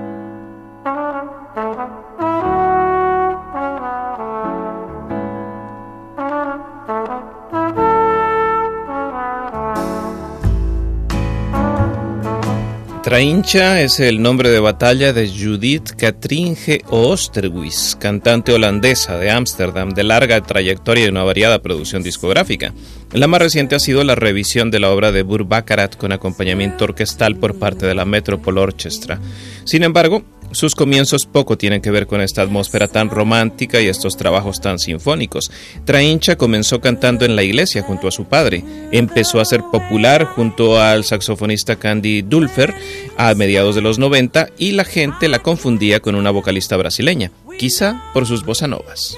Traincha 13.21 13.79
es 13.81 13.99
el 13.99 14.19
nombre 14.19 14.49
de 14.49 14.59
batalla 14.59 15.13
de 15.13 15.29
Judith 15.29 15.91
Katringe 15.95 16.81
Oosterhuis, 16.89 17.95
cantante 17.99 18.51
holandesa 18.51 19.19
de 19.19 19.29
Ámsterdam 19.29 19.91
de 19.91 20.01
larga 20.01 20.41
trayectoria 20.41 21.05
y 21.05 21.09
una 21.09 21.23
variada 21.23 21.61
producción 21.61 22.01
discográfica. 22.01 22.73
La 23.11 23.27
más 23.27 23.39
reciente 23.39 23.75
ha 23.75 23.79
sido 23.79 24.03
la 24.03 24.15
revisión 24.15 24.71
de 24.71 24.79
la 24.79 24.89
obra 24.89 25.11
de 25.11 25.21
Burt 25.21 25.47
Baccarat 25.47 25.97
con 25.97 26.11
acompañamiento 26.11 26.85
orquestal 26.85 27.35
por 27.35 27.59
parte 27.59 27.85
de 27.85 27.93
la 27.93 28.05
Metropole 28.05 28.59
Orchestra. 28.59 29.19
Sin 29.65 29.83
embargo, 29.83 30.23
sus 30.51 30.75
comienzos 30.75 31.25
poco 31.25 31.57
tienen 31.57 31.81
que 31.81 31.91
ver 31.91 32.07
con 32.07 32.21
esta 32.21 32.41
atmósfera 32.41 32.87
tan 32.87 33.09
romántica 33.09 33.81
y 33.81 33.87
estos 33.87 34.17
trabajos 34.17 34.61
tan 34.61 34.79
sinfónicos. 34.79 35.51
Traincha 35.85 36.35
comenzó 36.35 36.81
cantando 36.81 37.25
en 37.25 37.35
la 37.35 37.43
iglesia 37.43 37.83
junto 37.83 38.07
a 38.07 38.11
su 38.11 38.25
padre. 38.25 38.63
Empezó 38.91 39.39
a 39.39 39.45
ser 39.45 39.61
popular 39.71 40.25
junto 40.25 40.79
al 40.79 41.03
saxofonista 41.03 41.77
Candy 41.77 42.21
Dulfer 42.21 42.73
a 43.17 43.33
mediados 43.35 43.75
de 43.75 43.81
los 43.81 43.99
90 43.99 44.49
y 44.57 44.71
la 44.71 44.83
gente 44.83 45.27
la 45.27 45.39
confundía 45.39 45.99
con 45.99 46.15
una 46.15 46.31
vocalista 46.31 46.77
brasileña, 46.77 47.31
quizá 47.57 48.01
por 48.13 48.25
sus 48.25 48.43
bossa 48.43 48.67
novas. 48.67 49.15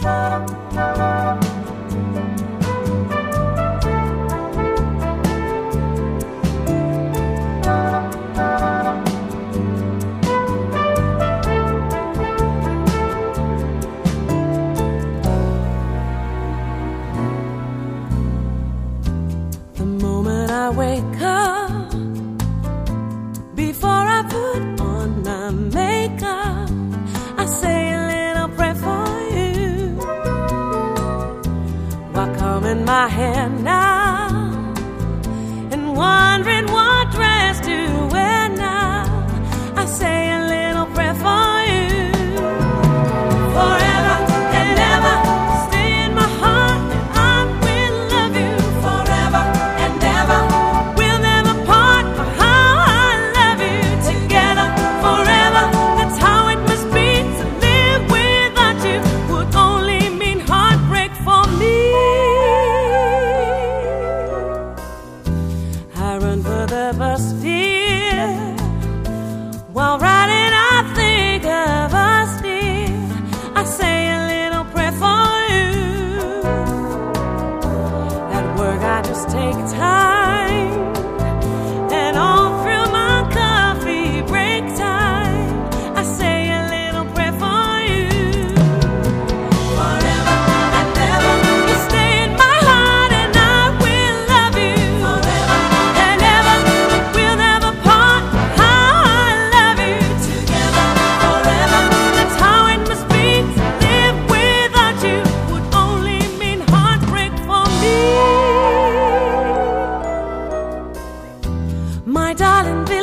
darling, 112.33 113.02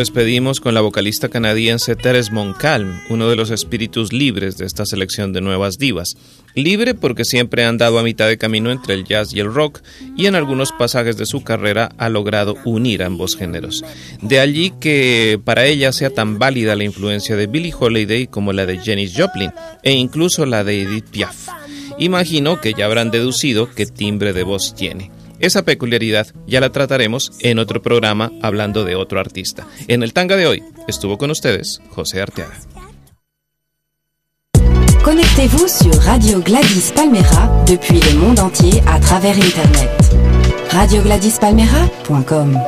despedimos 0.00 0.60
con 0.60 0.72
la 0.72 0.80
vocalista 0.80 1.28
canadiense 1.28 1.94
Teres 1.94 2.32
Moncalm, 2.32 3.02
uno 3.10 3.28
de 3.28 3.36
los 3.36 3.50
espíritus 3.50 4.14
libres 4.14 4.56
de 4.56 4.64
esta 4.64 4.86
selección 4.86 5.34
de 5.34 5.42
nuevas 5.42 5.76
divas. 5.76 6.14
Libre 6.54 6.94
porque 6.94 7.26
siempre 7.26 7.64
ha 7.64 7.68
andado 7.68 7.98
a 7.98 8.02
mitad 8.02 8.26
de 8.26 8.38
camino 8.38 8.70
entre 8.70 8.94
el 8.94 9.04
jazz 9.04 9.34
y 9.34 9.40
el 9.40 9.52
rock 9.52 9.82
y 10.16 10.24
en 10.24 10.36
algunos 10.36 10.72
pasajes 10.72 11.18
de 11.18 11.26
su 11.26 11.44
carrera 11.44 11.90
ha 11.98 12.08
logrado 12.08 12.56
unir 12.64 13.02
ambos 13.02 13.36
géneros. 13.36 13.84
De 14.22 14.40
allí 14.40 14.72
que 14.80 15.38
para 15.44 15.66
ella 15.66 15.92
sea 15.92 16.08
tan 16.08 16.38
válida 16.38 16.76
la 16.76 16.84
influencia 16.84 17.36
de 17.36 17.46
Billie 17.46 17.74
Holiday 17.78 18.26
como 18.26 18.54
la 18.54 18.64
de 18.64 18.78
Janis 18.78 19.12
Joplin 19.14 19.52
e 19.82 19.92
incluso 19.92 20.46
la 20.46 20.64
de 20.64 20.80
Edith 20.80 21.10
Piaf. 21.10 21.48
Imagino 21.98 22.58
que 22.58 22.72
ya 22.72 22.86
habrán 22.86 23.10
deducido 23.10 23.68
qué 23.68 23.84
timbre 23.84 24.32
de 24.32 24.44
voz 24.44 24.74
tiene. 24.74 25.10
Esa 25.40 25.64
peculiaridad 25.64 26.26
ya 26.46 26.60
la 26.60 26.70
trataremos 26.70 27.32
en 27.40 27.58
otro 27.58 27.82
programa 27.82 28.30
hablando 28.42 28.84
de 28.84 28.94
otro 28.94 29.18
artista. 29.18 29.66
En 29.88 30.02
el 30.02 30.12
tanga 30.12 30.36
de 30.36 30.46
hoy 30.46 30.62
estuvo 30.86 31.18
con 31.18 31.30
ustedes 31.30 31.80
José 31.90 32.20
Arteaga. 32.20 32.54
Connectez-vous 35.02 35.66
sur 35.66 35.94
Radio 36.02 36.42
Gladys 36.42 36.92
Palmera 36.94 37.64
depuis 37.66 38.00
le 38.00 38.18
monde 38.18 38.38
entier 38.38 38.82
à 38.86 39.00
travers 39.00 39.36
Internet. 39.36 39.90
radiogladispalmera.com 40.70 42.58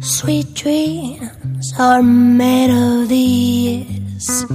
Sweet 0.00 0.54
dreams 0.54 1.23
are 1.78 2.02
made 2.02 2.70
of 2.70 3.08
these. 3.08 4.46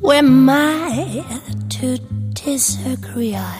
We're 0.00 0.22
to 1.70 1.98
disagree. 2.34 3.34
I 3.34 3.58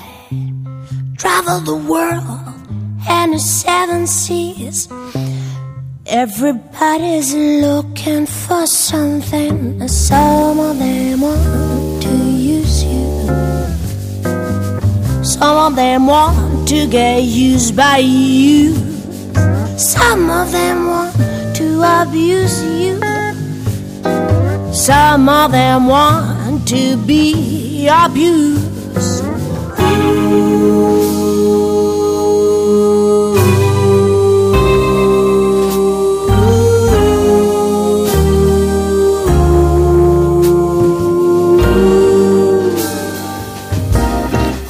travel 1.16 1.60
the 1.60 1.76
world 1.76 2.24
and 3.08 3.32
the 3.32 3.38
seven 3.38 4.06
seas. 4.06 4.88
Everybody's 6.06 7.34
looking 7.34 8.26
for 8.26 8.66
something. 8.66 9.86
Some 9.88 10.58
of 10.58 10.78
them 10.78 11.20
want 11.20 12.02
to 12.02 12.14
use 12.54 12.84
you. 12.84 13.28
Some 15.24 15.56
of 15.56 15.76
them 15.76 16.06
want 16.06 16.68
to 16.68 16.86
get 16.88 17.22
used 17.22 17.76
by 17.76 17.98
you. 17.98 18.74
Some 19.76 20.30
of 20.30 20.50
them 20.50 20.86
want 20.86 21.27
to 21.78 22.02
abuse 22.02 22.62
you. 22.62 22.98
Some 24.72 25.28
of 25.28 25.52
them 25.52 25.86
want 25.86 26.66
to 26.68 26.96
be 26.96 27.88
abused. 27.88 28.66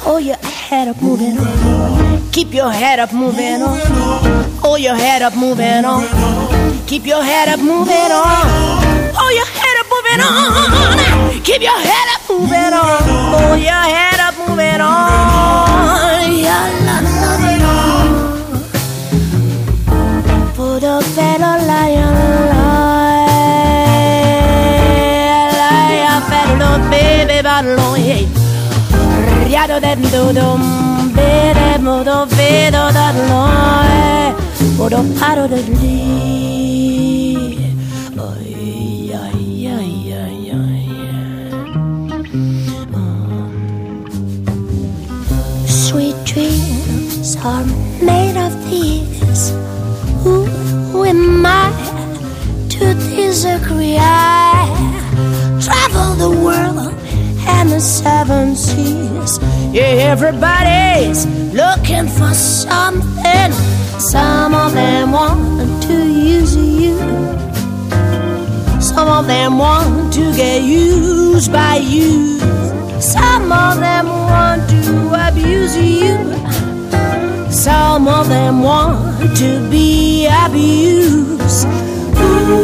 Oh, 0.05 0.17
head 0.41 0.87
up, 0.87 1.01
moving 1.01 1.37
on. 1.37 2.31
Keep 2.31 2.53
your 2.53 2.71
head 2.71 2.99
up, 2.99 3.13
moving 3.13 3.61
on. 3.61 3.79
Hold 4.59 4.81
your 4.81 4.95
head 4.95 5.21
up, 5.21 5.35
moving 5.35 5.85
on. 5.85 6.38
Keep 6.89 7.05
your 7.05 7.21
head 7.21 7.47
up, 7.49 7.59
moving 7.59 8.11
on. 8.11 9.13
Hold 9.13 9.33
your 9.35 9.45
head 9.45 9.77
up, 9.79 9.85
moving 9.93 10.21
on. 10.25 11.43
Keep 11.43 11.61
your 11.61 11.77
head 11.77 12.07
up, 12.15 12.21
moving 12.27 12.73
on. 12.73 13.03
Hold 13.29 13.59
your 13.61 13.85
head 13.93 14.19
up, 14.19 14.33
moving 14.39 14.81
on. 14.81 15.19
Put 20.55 20.83
a 20.83 20.99
baby. 26.89 28.27
Riado 29.45 29.79
den 29.79 30.01
do 30.09 30.31
dum 30.33 31.11
bere 31.13 31.77
modo 31.79 32.25
vedo 32.25 32.91
da 32.91 33.11
noi 33.11 33.88
modo 34.79 35.03
paro 35.19 35.45
de 35.51 35.59
li 35.79 35.97
ay 39.23 39.67
ay 39.77 40.45
Sweet 45.67 46.17
dreams 46.31 47.35
are 47.51 47.65
made 48.09 48.37
of 48.47 48.53
these. 48.69 49.43
Who 50.23 51.03
am 51.03 51.45
I 51.45 51.67
to 52.73 52.85
disagree? 53.11 53.97
I 53.99 54.63
travel 55.65 56.09
the 56.23 56.31
world 56.45 56.93
and 57.55 57.67
the 57.75 57.81
seven 57.81 58.55
seas. 58.55 59.39
Yeah, 59.75 60.13
everybody's 60.13 61.25
looking 61.61 62.07
for 62.17 62.33
something. 62.33 63.78
Some 63.99 64.55
of 64.55 64.73
them 64.73 65.11
want 65.11 65.83
to 65.83 65.93
use 65.93 66.55
you. 66.55 66.97
Some 68.79 69.09
of 69.09 69.27
them 69.27 69.57
want 69.57 70.13
to 70.13 70.33
get 70.33 70.63
used 70.63 71.51
by 71.51 71.75
you. 71.75 72.39
Some 73.01 73.51
of 73.51 73.79
them 73.81 74.07
want 74.07 74.69
to 74.69 75.27
abuse 75.27 75.75
you. 75.75 76.15
Some 77.51 78.07
of 78.07 78.29
them 78.29 78.63
want 78.63 79.37
to 79.37 79.69
be 79.69 80.27
abused. 80.27 81.67
Hold 82.15 82.58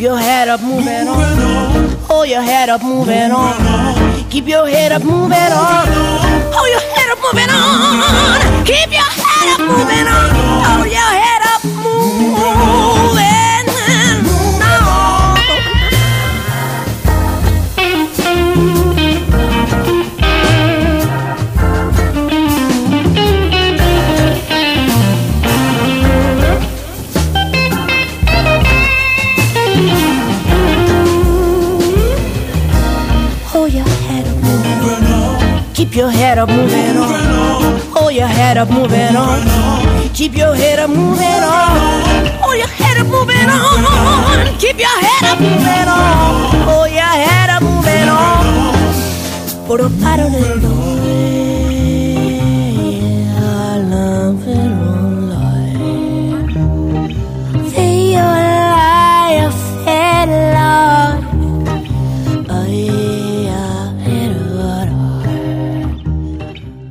your 0.00 0.16
head 0.16 0.48
up, 0.48 0.62
moving 0.62 1.08
on. 1.08 1.88
Hold 2.08 2.28
your 2.28 2.40
head 2.42 2.68
up, 2.70 2.82
moving 2.82 3.30
on. 3.30 4.30
Keep 4.30 4.48
your 4.48 4.66
head 4.66 4.92
up, 4.92 5.02
moving 5.02 5.52
on. 5.52 5.86
Hold 6.54 6.70
your 6.70 6.80
head 6.80 7.10
up, 7.12 7.18
moving 7.20 7.50
on. 7.50 8.64
Keep 8.64 8.92
your 8.92 9.02
head 9.02 9.54
up, 9.54 9.60
moving 9.60 10.06
on. 10.08 10.30
Hold 10.64 10.86
your 10.86 11.00
head 11.00 11.19
Keep 35.90 35.96
your 35.96 36.10
head 36.10 36.38
up, 36.38 36.48
moving 36.48 36.96
on. 36.98 37.80
Hold 37.90 38.14
your 38.14 38.28
head 38.28 38.56
up, 38.56 38.70
moving 38.70 39.16
on. 39.16 39.40
Keep 40.14 40.36
your 40.36 40.54
head 40.54 40.78
up, 40.78 40.88
moving 40.88 41.26
on. 41.26 42.26
Hold 42.40 42.58
your 42.58 42.68
head 42.68 42.98
up, 42.98 43.08
moving 43.08 43.50
on. 43.50 44.56
Keep 44.60 44.78
your 44.78 44.86
head 44.86 45.24
up, 45.24 45.40
moving 45.40 45.88
on. 45.88 46.62
Hold 46.68 46.90
your 46.92 47.02
head 47.02 47.50
up, 47.50 47.62
moving 47.64 48.08
on. 48.08 49.66
Por 49.66 49.80
paro 50.00 50.30
de. 50.30 50.89